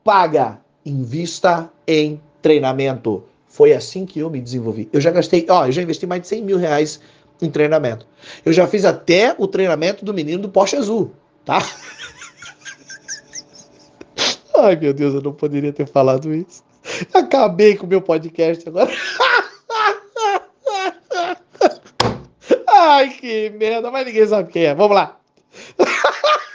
paga, 0.03 0.59
invista 0.85 1.71
em 1.87 2.21
treinamento. 2.41 3.25
Foi 3.47 3.73
assim 3.73 4.07
que 4.07 4.21
eu 4.21 4.31
me 4.31 4.41
desenvolvi. 4.41 4.89
Eu 4.93 5.01
já 5.01 5.11
gastei, 5.11 5.45
ó, 5.49 5.67
eu 5.67 5.73
já 5.73 5.83
investi 5.83 6.07
mais 6.07 6.23
de 6.23 6.29
100 6.29 6.43
mil 6.43 6.57
reais 6.57 7.01
em 7.43 7.51
treinamento. 7.51 8.07
Eu 8.45 8.53
já 8.53 8.67
fiz 8.67 8.85
até 8.85 9.35
o 9.37 9.47
treinamento 9.47 10.05
do 10.05 10.15
menino 10.15 10.43
do 10.43 10.49
Porsche 10.49 10.77
Azul, 10.77 11.13
tá? 11.45 11.59
Ai, 14.57 14.77
meu 14.77 14.93
Deus, 14.93 15.15
eu 15.15 15.23
não 15.23 15.33
poderia 15.33 15.73
ter 15.73 15.87
falado 15.87 16.33
isso. 16.35 16.63
Acabei 17.13 17.77
com 17.77 17.87
o 17.87 17.89
meu 17.89 18.01
podcast 18.01 18.69
agora. 18.69 18.91
Ai, 23.01 23.09
que 23.09 23.49
merda, 23.51 23.91
mas 23.91 24.05
ninguém 24.05 24.27
sabe 24.27 24.53
quem 24.53 24.65
é. 24.65 24.75
Vamos 24.75 24.95
lá. 24.95 25.19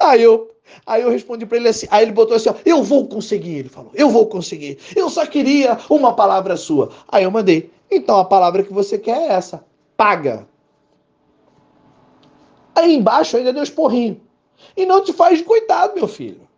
Aí 0.00 0.22
eu, 0.22 0.50
aí 0.86 1.02
eu 1.02 1.10
respondi 1.10 1.44
para 1.44 1.58
ele 1.58 1.68
assim, 1.68 1.86
aí 1.90 2.02
ele 2.04 2.12
botou 2.12 2.34
assim, 2.34 2.48
ó, 2.48 2.54
eu 2.64 2.82
vou 2.82 3.06
conseguir, 3.06 3.58
ele 3.58 3.68
falou, 3.68 3.92
eu 3.94 4.08
vou 4.08 4.26
conseguir. 4.26 4.78
Eu 4.96 5.10
só 5.10 5.26
queria 5.26 5.78
uma 5.90 6.14
palavra 6.14 6.56
sua. 6.56 6.88
Aí 7.06 7.24
eu 7.24 7.30
mandei, 7.30 7.70
então 7.90 8.16
a 8.16 8.24
palavra 8.24 8.62
que 8.62 8.72
você 8.72 8.98
quer 8.98 9.28
é 9.28 9.32
essa, 9.34 9.62
paga. 9.94 10.48
Aí 12.74 12.94
embaixo 12.94 13.36
ainda 13.36 13.52
deu 13.52 13.62
esporrinho. 13.62 14.22
E 14.74 14.86
não 14.86 15.04
te 15.04 15.12
faz 15.12 15.42
coitado, 15.42 15.94
meu 15.94 16.08
filho. 16.08 16.48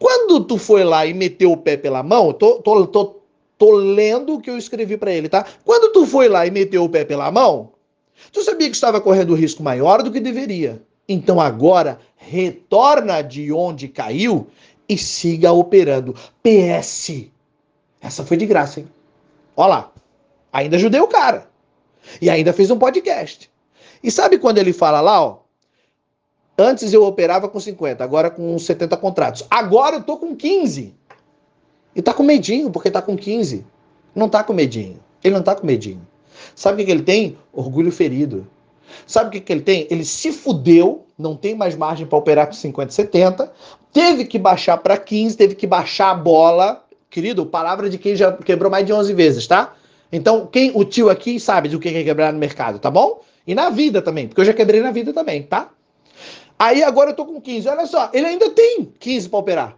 Quando 0.00 0.44
tu 0.44 0.58
foi 0.58 0.82
lá 0.82 1.06
e 1.06 1.14
meteu 1.14 1.52
o 1.52 1.56
pé 1.56 1.76
pela 1.76 2.02
mão, 2.02 2.32
tô, 2.32 2.56
tô, 2.56 2.86
tô 2.88 3.17
Tô 3.58 3.72
lendo 3.72 4.34
o 4.34 4.40
que 4.40 4.48
eu 4.48 4.56
escrevi 4.56 4.96
para 4.96 5.12
ele, 5.12 5.28
tá? 5.28 5.44
Quando 5.64 5.92
tu 5.92 6.06
foi 6.06 6.28
lá 6.28 6.46
e 6.46 6.50
meteu 6.50 6.84
o 6.84 6.88
pé 6.88 7.04
pela 7.04 7.30
mão, 7.30 7.72
tu 8.32 8.42
sabia 8.42 8.68
que 8.68 8.76
estava 8.76 9.00
correndo 9.00 9.34
risco 9.34 9.62
maior 9.62 10.02
do 10.02 10.12
que 10.12 10.20
deveria. 10.20 10.80
Então 11.08 11.40
agora 11.40 11.98
retorna 12.16 13.20
de 13.22 13.52
onde 13.52 13.88
caiu 13.88 14.46
e 14.88 14.96
siga 14.96 15.52
operando. 15.52 16.14
PS. 16.42 17.26
Essa 18.00 18.24
foi 18.24 18.36
de 18.36 18.46
graça, 18.46 18.80
hein? 18.80 18.88
Olha 19.56 19.68
lá. 19.68 19.92
Ainda 20.52 20.76
ajudei 20.76 21.00
o 21.00 21.08
cara. 21.08 21.50
E 22.22 22.30
ainda 22.30 22.52
fez 22.52 22.70
um 22.70 22.78
podcast. 22.78 23.50
E 24.02 24.10
sabe 24.10 24.38
quando 24.38 24.58
ele 24.58 24.72
fala 24.72 25.00
lá, 25.00 25.22
ó? 25.22 25.38
Antes 26.56 26.92
eu 26.92 27.04
operava 27.04 27.48
com 27.48 27.60
50, 27.60 28.02
agora 28.02 28.30
com 28.30 28.58
70 28.58 28.96
contratos. 28.96 29.44
Agora 29.48 29.96
eu 29.96 30.02
tô 30.02 30.16
com 30.16 30.34
15. 30.34 30.97
E 31.94 32.02
tá 32.02 32.12
com 32.12 32.22
medinho, 32.22 32.70
porque 32.70 32.90
tá 32.90 33.02
com 33.02 33.16
15. 33.16 33.64
Não 34.14 34.28
tá 34.28 34.44
com 34.44 34.52
medinho. 34.52 35.00
Ele 35.22 35.34
não 35.34 35.42
tá 35.42 35.54
com 35.54 35.66
medinho. 35.66 36.06
Sabe 36.54 36.82
o 36.82 36.86
que, 36.86 36.90
ele 36.90 37.02
tem? 37.02 37.36
Orgulho 37.52 37.90
ferido. 37.90 38.46
Sabe 39.06 39.28
o 39.28 39.32
que, 39.32 39.40
que 39.40 39.52
ele 39.52 39.60
tem? 39.60 39.86
Ele 39.90 40.04
se 40.04 40.32
fudeu, 40.32 41.06
não 41.18 41.36
tem 41.36 41.54
mais 41.54 41.76
margem 41.76 42.06
para 42.06 42.18
operar 42.18 42.46
com 42.46 42.52
50, 42.52 42.92
70, 42.92 43.52
teve 43.92 44.24
que 44.24 44.38
baixar 44.38 44.78
para 44.78 44.96
15, 44.96 45.36
teve 45.36 45.54
que 45.54 45.66
baixar 45.66 46.10
a 46.10 46.14
bola. 46.14 46.84
Querido, 47.10 47.44
palavra 47.46 47.88
de 47.88 47.98
quem 47.98 48.14
já 48.14 48.32
quebrou 48.32 48.70
mais 48.70 48.86
de 48.86 48.92
11 48.92 49.12
vezes, 49.14 49.46
tá? 49.46 49.74
Então, 50.12 50.46
quem 50.46 50.70
o 50.74 50.84
tio 50.84 51.10
aqui 51.10 51.38
sabe 51.38 51.68
do 51.68 51.78
que 51.78 51.88
é 51.88 52.04
quebrar 52.04 52.32
no 52.32 52.38
mercado, 52.38 52.78
tá 52.78 52.90
bom? 52.90 53.20
E 53.46 53.54
na 53.54 53.70
vida 53.70 54.02
também, 54.02 54.28
porque 54.28 54.40
eu 54.40 54.44
já 54.44 54.52
quebrei 54.52 54.80
na 54.80 54.90
vida 54.90 55.12
também, 55.12 55.42
tá? 55.42 55.70
Aí 56.58 56.82
agora 56.82 57.10
eu 57.10 57.14
tô 57.14 57.24
com 57.24 57.40
15. 57.40 57.68
Olha 57.68 57.86
só, 57.86 58.10
ele 58.12 58.26
ainda 58.26 58.50
tem 58.50 58.92
15 58.98 59.28
para 59.28 59.38
operar. 59.38 59.77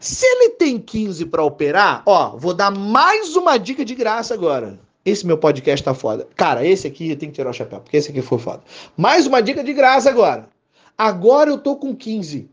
Se 0.00 0.26
ele 0.26 0.50
tem 0.50 0.78
15 0.78 1.26
para 1.26 1.42
operar, 1.42 2.02
ó, 2.06 2.36
vou 2.36 2.54
dar 2.54 2.70
mais 2.70 3.36
uma 3.36 3.58
dica 3.58 3.84
de 3.84 3.94
graça 3.94 4.34
agora. 4.34 4.78
Esse 5.04 5.26
meu 5.26 5.38
podcast 5.38 5.82
tá 5.84 5.94
foda. 5.94 6.28
Cara, 6.36 6.64
esse 6.66 6.86
aqui 6.86 7.16
tem 7.16 7.30
que 7.30 7.36
tirar 7.36 7.50
o 7.50 7.54
chapéu, 7.54 7.80
porque 7.80 7.96
esse 7.96 8.10
aqui 8.10 8.20
foi 8.20 8.38
foda. 8.38 8.62
Mais 8.96 9.26
uma 9.26 9.40
dica 9.40 9.64
de 9.64 9.72
graça 9.72 10.10
agora. 10.10 10.48
Agora 10.96 11.50
eu 11.50 11.58
tô 11.58 11.76
com 11.76 11.94
15. 11.94 12.48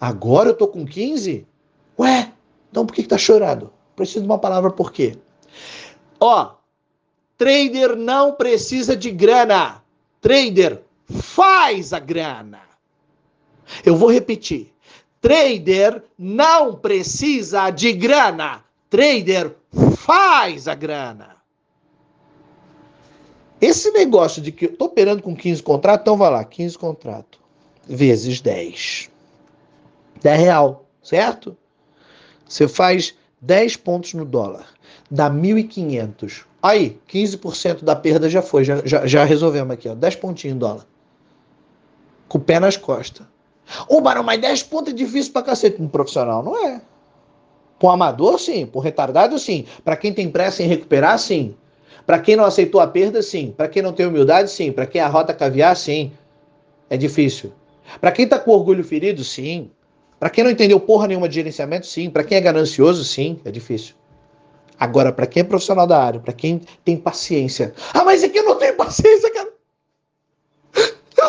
Agora 0.00 0.48
eu 0.48 0.54
tô 0.54 0.66
com 0.66 0.84
15? 0.84 1.46
Ué, 1.98 2.32
então 2.70 2.84
por 2.84 2.94
que, 2.94 3.02
que 3.02 3.08
tá 3.08 3.18
chorando? 3.18 3.72
Preciso 3.94 4.20
de 4.20 4.26
uma 4.26 4.38
palavra 4.38 4.70
por 4.70 4.90
quê? 4.90 5.16
Ó, 6.18 6.54
trader 7.36 7.94
não 7.94 8.32
precisa 8.32 8.96
de 8.96 9.10
grana. 9.10 9.82
Trader 10.20 10.82
faz 11.08 11.92
a 11.92 11.98
grana. 11.98 12.60
Eu 13.84 13.96
vou 13.96 14.10
repetir. 14.10 14.71
Trader 15.22 16.02
não 16.18 16.74
precisa 16.74 17.70
de 17.70 17.92
grana. 17.92 18.64
Trader 18.90 19.54
faz 19.96 20.66
a 20.66 20.74
grana. 20.74 21.36
Esse 23.60 23.92
negócio 23.92 24.42
de 24.42 24.50
que 24.50 24.64
eu 24.64 24.76
tô 24.76 24.86
operando 24.86 25.22
com 25.22 25.36
15 25.36 25.62
contratos, 25.62 26.02
então 26.02 26.16
vai 26.16 26.28
lá, 26.28 26.44
15 26.44 26.76
contratos 26.76 27.40
vezes 27.88 28.40
10. 28.40 29.08
10 30.20 30.40
real, 30.40 30.88
certo? 31.00 31.56
Você 32.44 32.66
faz 32.66 33.14
10 33.40 33.76
pontos 33.76 34.14
no 34.14 34.24
dólar, 34.24 34.66
dá 35.08 35.30
1.500. 35.30 36.44
Aí, 36.60 37.00
15% 37.08 37.84
da 37.84 37.94
perda 37.94 38.28
já 38.28 38.42
foi, 38.42 38.64
já, 38.64 38.84
já, 38.84 39.06
já 39.06 39.22
resolvemos 39.24 39.72
aqui, 39.72 39.88
ó, 39.88 39.94
10 39.94 40.16
pontinhos 40.16 40.56
em 40.56 40.58
dólar. 40.58 40.84
Com 42.28 42.38
o 42.38 42.40
pé 42.40 42.58
nas 42.58 42.76
costas. 42.76 43.31
Ô, 43.88 44.00
Barão, 44.00 44.22
mas 44.22 44.40
10 44.40 44.62
pontos 44.64 44.92
é 44.92 44.96
difícil 44.96 45.32
pra 45.32 45.42
cacete. 45.42 45.80
Um 45.80 45.88
profissional 45.88 46.42
não 46.42 46.56
é. 46.66 46.80
Um 47.82 47.90
amador, 47.90 48.38
sim. 48.38 48.68
Um 48.74 48.78
retardado, 48.78 49.38
sim. 49.38 49.66
Para 49.84 49.96
quem 49.96 50.12
tem 50.12 50.30
pressa 50.30 50.62
em 50.62 50.66
recuperar, 50.66 51.18
sim. 51.18 51.54
Para 52.06 52.18
quem 52.18 52.36
não 52.36 52.44
aceitou 52.44 52.80
a 52.80 52.86
perda, 52.86 53.22
sim. 53.22 53.52
Para 53.56 53.68
quem 53.68 53.82
não 53.82 53.92
tem 53.92 54.06
humildade, 54.06 54.50
sim. 54.50 54.72
Para 54.72 54.86
quem 54.86 55.00
é 55.00 55.04
a 55.04 55.08
rota 55.08 55.34
caviar, 55.34 55.76
sim. 55.76 56.12
É 56.88 56.96
difícil. 56.96 57.52
Para 58.00 58.12
quem 58.12 58.26
tá 58.26 58.38
com 58.38 58.52
orgulho 58.52 58.84
ferido, 58.84 59.24
sim. 59.24 59.70
Para 60.18 60.30
quem 60.30 60.44
não 60.44 60.50
entendeu 60.50 60.78
porra 60.78 61.08
nenhuma 61.08 61.28
de 61.28 61.34
gerenciamento, 61.34 61.86
sim. 61.86 62.08
Para 62.08 62.22
quem 62.24 62.38
é 62.38 62.40
ganancioso, 62.40 63.04
sim. 63.04 63.40
É 63.44 63.50
difícil. 63.50 63.94
Agora, 64.78 65.12
para 65.12 65.26
quem 65.26 65.42
é 65.42 65.44
profissional 65.44 65.86
da 65.86 66.02
área, 66.02 66.20
para 66.20 66.32
quem 66.32 66.60
tem 66.84 66.96
paciência. 66.96 67.72
Ah, 67.94 68.04
mas 68.04 68.24
aqui 68.24 68.38
eu 68.38 68.44
não 68.44 68.56
tenho 68.56 68.76
paciência, 68.76 69.32
cara. 69.32 69.51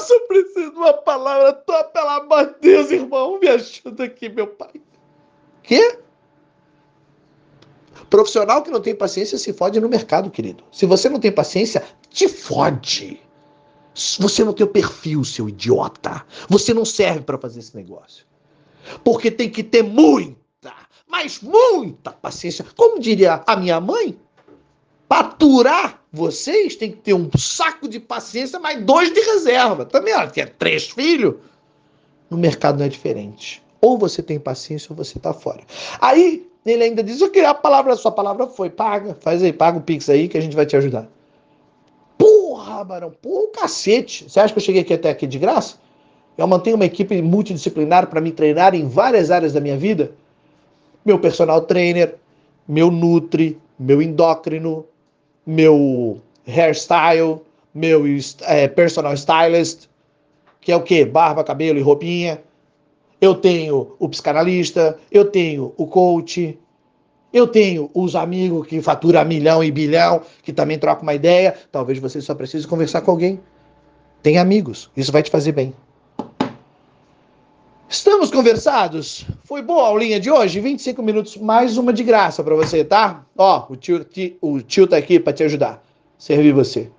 Só 0.04 0.20
preciso 0.28 0.72
de 0.72 0.78
uma 0.78 0.94
palavra 0.94 1.54
tua, 1.54 1.84
pelo 1.86 2.10
amor 2.10 2.46
de 2.46 2.60
Deus, 2.62 2.92
irmão. 2.92 3.40
Me 3.40 3.48
ajuda 3.48 4.04
aqui, 4.04 4.30
meu 4.30 4.48
pai. 4.48 4.74
Quê? 5.64 5.98
Profissional 8.10 8.62
que 8.62 8.70
não 8.70 8.82
tem 8.82 8.94
paciência 8.94 9.38
se 9.38 9.54
fode 9.54 9.80
no 9.80 9.90
mercado, 9.90 10.30
querido. 10.30 10.64
Se 10.72 10.86
você 10.86 11.10
não 11.10 11.20
tem 11.20 11.32
paciência, 11.32 11.84
te 12.10 12.28
fode. 12.28 13.20
Você 14.20 14.44
não 14.44 14.54
tem 14.54 14.66
o 14.66 14.70
perfil, 14.70 15.24
seu 15.24 15.50
idiota. 15.50 16.26
Você 16.50 16.74
não 16.74 16.86
serve 16.86 17.22
para 17.22 17.38
fazer 17.38 17.60
esse 17.60 17.76
negócio. 17.76 18.26
Porque 19.04 19.32
tem 19.32 19.50
que 19.50 19.64
ter 19.64 19.84
muita, 19.84 20.74
mas 21.08 21.40
muita 21.42 22.12
paciência. 22.12 22.66
Como 22.76 23.00
diria 23.00 23.44
a 23.48 23.56
minha 23.56 23.80
mãe, 23.80 24.20
Paturar 25.14 26.02
vocês 26.12 26.76
tem 26.76 26.90
que 26.90 26.98
ter 26.98 27.14
um 27.14 27.30
saco 27.38 27.88
de 27.88 28.00
paciência, 28.00 28.60
mais 28.60 28.84
dois 28.84 29.14
de 29.14 29.20
reserva. 29.20 29.86
Também, 29.86 30.12
ela 30.12 30.26
tinha 30.26 30.48
três 30.48 30.90
filhos. 30.90 31.36
No 32.32 32.36
mercado 32.36 32.80
não 32.80 32.86
é 32.88 32.90
diferente. 32.90 33.62
Ou 33.80 33.96
você 33.96 34.24
tem 34.24 34.40
paciência 34.40 34.88
ou 34.90 34.98
você 34.98 35.20
tá 35.20 35.32
fora. 35.32 35.62
Aí 36.02 36.50
ele 36.66 36.86
ainda 36.86 37.04
diz: 37.04 37.22
Eu 37.22 37.30
queria 37.30 37.52
a 37.52 37.54
palavra, 37.54 37.94
a 37.94 37.96
sua 37.96 38.12
palavra 38.12 38.48
foi, 38.48 38.72
paga, 38.72 39.16
faz 39.22 39.44
aí, 39.44 39.54
paga 39.54 39.78
o 39.78 39.82
Pix 39.82 40.10
aí 40.10 40.28
que 40.28 40.36
a 40.36 40.42
gente 40.42 40.56
vai 40.56 40.66
te 40.66 40.76
ajudar. 40.76 41.08
Porra, 42.18 42.84
Barão, 42.84 43.12
porra, 43.12 43.52
cacete. 43.52 44.28
Você 44.28 44.40
acha 44.40 44.52
que 44.52 44.58
eu 44.58 44.64
cheguei 44.64 44.82
aqui 44.82 44.96
até 44.96 45.12
aqui 45.12 45.28
de 45.28 45.38
graça? 45.38 45.76
Eu 46.36 46.48
mantenho 46.48 46.76
uma 46.76 46.86
equipe 46.86 47.22
multidisciplinar 47.22 48.08
para 48.08 48.20
me 48.20 48.32
treinar 48.32 48.74
em 48.74 48.88
várias 48.88 49.30
áreas 49.30 49.54
da 49.54 49.62
minha 49.62 49.78
vida. 49.78 50.16
Meu 51.06 51.20
personal 51.20 51.62
trainer, 51.62 52.16
meu 52.68 52.90
nutri, 52.90 53.60
meu 53.78 54.02
endócrino, 54.02 54.88
meu 55.46 56.22
hairstyle, 56.48 57.42
meu 57.74 58.04
é, 58.42 58.68
personal 58.68 59.14
stylist, 59.14 59.88
que 60.62 60.72
é 60.72 60.76
o 60.76 60.82
quê? 60.82 61.06
Barba, 61.06 61.44
cabelo 61.44 61.80
e 61.80 61.82
roupinha. 61.82 62.42
Eu 63.20 63.36
tenho 63.36 63.96
o 64.00 64.10
psicanalista, 64.10 64.98
eu 65.12 65.26
tenho 65.26 65.74
o 65.78 65.88
coach, 65.88 66.58
eu 67.34 67.48
tenho 67.48 67.90
os 67.94 68.16
amigos 68.16 68.68
que 68.68 68.82
faturam 68.82 69.26
milhão 69.26 69.64
e 69.64 69.72
bilhão, 69.72 70.22
que 70.44 70.54
também 70.54 70.78
trocam 70.78 71.04
uma 71.04 71.14
ideia. 71.14 71.56
Talvez 71.72 72.00
você 72.00 72.22
só 72.22 72.36
precise 72.36 72.68
conversar 72.68 73.02
com 73.02 73.12
alguém. 73.12 73.40
Tem 74.22 74.38
amigos, 74.38 74.92
isso 74.96 75.12
vai 75.12 75.24
te 75.24 75.32
fazer 75.32 75.52
bem. 75.52 75.74
Estamos 77.94 78.32
conversados? 78.32 79.24
Foi 79.44 79.62
boa 79.62 79.84
a 79.84 79.88
aulinha 79.90 80.20
de 80.20 80.32
hoje? 80.32 80.60
25 80.60 81.04
minutos, 81.04 81.38
mais 81.38 81.78
uma 81.78 81.94
de 81.94 82.04
graça 82.04 82.44
para 82.44 82.56
você, 82.56 82.84
tá? 82.84 83.24
Ó, 83.38 83.68
o 83.70 83.76
tio, 83.76 84.04
o 84.42 84.62
tio 84.62 84.88
tá 84.88 84.98
aqui 84.98 85.20
para 85.20 85.32
te 85.32 85.44
ajudar, 85.44 85.80
servir 86.18 86.54
você. 86.54 86.90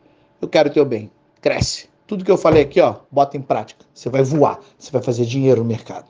Eu 0.41 0.47
quero 0.47 0.71
teu 0.71 0.85
bem. 0.85 1.11
Cresce. 1.41 1.89
Tudo 2.07 2.25
que 2.25 2.31
eu 2.31 2.39
falei 2.39 2.63
aqui, 2.63 2.81
ó, 2.81 2.95
bota 3.11 3.37
em 3.37 3.43
prática. 3.43 3.85
Você 3.93 4.09
vai 4.09 4.23
voar, 4.23 4.61
você 4.79 4.93
vai 4.93 5.03
fazer 5.03 5.25
dinheiro 5.25 5.63
no 5.63 5.67
mercado. 5.67 6.07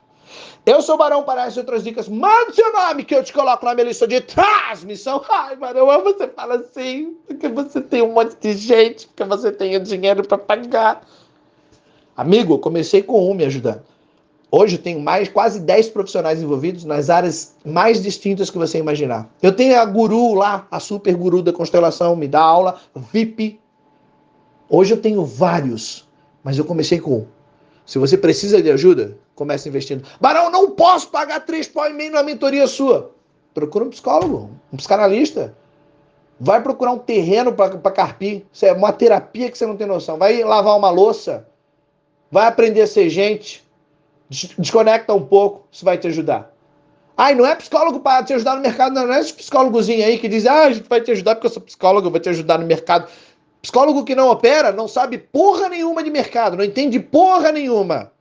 Eu 0.63 0.83
sou 0.83 0.93
o 0.93 0.97
Barão 0.99 1.23
para 1.23 1.45
essas 1.45 1.57
outras 1.57 1.83
dicas. 1.83 2.07
Manda 2.07 2.53
seu 2.53 2.71
nome 2.71 3.03
que 3.03 3.15
eu 3.15 3.23
te 3.23 3.33
coloco 3.33 3.65
na 3.65 3.73
minha 3.73 3.87
lista 3.87 4.07
de 4.07 4.21
transmissão. 4.21 5.19
Ai, 5.27 5.55
Barão, 5.55 5.87
você 6.03 6.27
fala 6.27 6.57
assim, 6.57 7.17
porque 7.25 7.49
você 7.49 7.81
tem 7.81 8.03
um 8.03 8.13
monte 8.13 8.35
de 8.39 8.53
gente, 8.53 9.07
porque 9.07 9.23
você 9.23 9.51
tem 9.51 9.75
o 9.77 9.79
dinheiro 9.79 10.23
para 10.27 10.37
pagar. 10.37 11.01
Amigo, 12.15 12.53
eu 12.53 12.59
comecei 12.59 13.01
com 13.01 13.31
um 13.31 13.33
me 13.33 13.45
ajudando. 13.45 13.94
Hoje 14.57 14.77
eu 14.77 14.81
tenho 14.81 15.01
mais 15.01 15.27
quase 15.27 15.59
10 15.59 15.89
profissionais 15.89 16.41
envolvidos 16.41 16.85
nas 16.85 17.09
áreas 17.09 17.53
mais 17.65 18.01
distintas 18.01 18.49
que 18.49 18.57
você 18.57 18.77
imaginar. 18.77 19.29
Eu 19.41 19.53
tenho 19.53 19.77
a 19.77 19.83
guru 19.83 20.33
lá, 20.33 20.65
a 20.71 20.79
super 20.79 21.13
guru 21.13 21.41
da 21.41 21.51
constelação, 21.51 22.15
me 22.15 22.25
dá 22.25 22.39
aula, 22.39 22.79
VIP. 23.11 23.59
Hoje 24.69 24.93
eu 24.93 25.01
tenho 25.01 25.25
vários, 25.25 26.07
mas 26.41 26.57
eu 26.57 26.63
comecei 26.63 27.01
com 27.01 27.15
um. 27.15 27.27
Se 27.85 27.99
você 27.99 28.17
precisa 28.17 28.61
de 28.61 28.71
ajuda, 28.71 29.17
comece 29.35 29.67
investindo. 29.67 30.07
Barão, 30.21 30.49
não 30.49 30.71
posso 30.71 31.09
pagar 31.09 31.41
três 31.41 31.67
pau 31.67 31.89
e 31.89 31.93
meio 31.93 32.13
na 32.13 32.23
mentoria 32.23 32.65
sua. 32.65 33.11
Procura 33.53 33.83
um 33.83 33.89
psicólogo, 33.89 34.51
um 34.71 34.77
psicanalista. 34.77 35.53
Vai 36.39 36.63
procurar 36.63 36.93
um 36.93 36.99
terreno 36.99 37.51
para 37.51 37.91
carpir. 37.91 38.45
Isso 38.53 38.65
é 38.65 38.71
uma 38.71 38.93
terapia 38.93 39.51
que 39.51 39.57
você 39.57 39.65
não 39.65 39.75
tem 39.75 39.85
noção. 39.85 40.17
Vai 40.17 40.41
lavar 40.45 40.77
uma 40.77 40.89
louça. 40.89 41.45
Vai 42.31 42.47
aprender 42.47 42.83
a 42.83 42.87
ser 42.87 43.09
gente. 43.09 43.64
Desconecta 44.29 45.13
um 45.13 45.25
pouco. 45.25 45.67
Isso 45.71 45.85
vai 45.85 45.97
te 45.97 46.07
ajudar. 46.07 46.53
Ai, 47.17 47.33
não 47.33 47.45
é 47.45 47.55
psicólogo 47.55 48.01
para 48.01 48.23
te 48.23 48.33
ajudar 48.33 48.55
no 48.55 48.61
mercado, 48.61 48.93
não, 48.93 49.07
não 49.07 49.13
é 49.13 49.21
esse 49.21 49.33
psicólogozinho 49.33 50.05
aí 50.05 50.17
que 50.17 50.27
diz, 50.27 50.45
ah, 50.45 50.65
a 50.65 50.71
gente 50.71 50.89
vai 50.89 50.99
te 50.99 51.11
ajudar 51.11 51.35
porque 51.35 51.47
eu 51.47 51.51
sou 51.51 51.61
psicólogo, 51.61 52.07
eu 52.07 52.11
vou 52.11 52.19
te 52.19 52.27
ajudar 52.27 52.59
no 52.59 52.65
mercado. 52.65 53.07
Psicólogo 53.61 54.03
que 54.03 54.13
não 54.13 54.29
opera 54.29 54.71
não 54.71 54.87
sabe 54.87 55.17
porra 55.17 55.69
nenhuma 55.69 56.03
de 56.03 56.11
mercado, 56.11 56.57
não 56.57 56.63
entende 56.63 56.99
porra 56.99 57.51
nenhuma. 57.51 58.11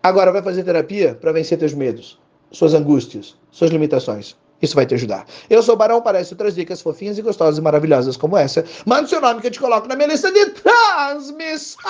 Agora 0.00 0.30
vai 0.30 0.42
fazer 0.42 0.62
terapia 0.62 1.16
para 1.20 1.32
vencer 1.32 1.58
teus 1.58 1.74
medos, 1.74 2.20
suas 2.52 2.72
angústias, 2.72 3.36
suas 3.50 3.72
limitações. 3.72 4.36
Isso 4.60 4.74
vai 4.74 4.86
te 4.86 4.94
ajudar. 4.94 5.26
Eu 5.50 5.62
sou 5.62 5.74
o 5.74 5.78
Barão, 5.78 6.00
parece 6.00 6.32
outras 6.32 6.54
dicas 6.54 6.80
fofinhas 6.80 7.18
e 7.18 7.22
gostosas 7.22 7.58
e 7.58 7.60
maravilhosas 7.60 8.16
como 8.16 8.36
essa. 8.36 8.64
Manda 8.84 9.06
seu 9.08 9.20
nome 9.20 9.40
que 9.40 9.48
eu 9.48 9.50
te 9.50 9.60
coloco 9.60 9.86
na 9.86 9.96
minha 9.96 10.08
lista 10.08 10.32
de 10.32 10.46
transmissão. 10.46 11.84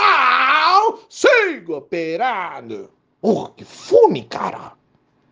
Siga 1.09 1.76
operando. 1.76 2.90
Porra, 3.20 3.50
que 3.57 3.64
fome, 3.64 4.24
cara. 4.24 4.72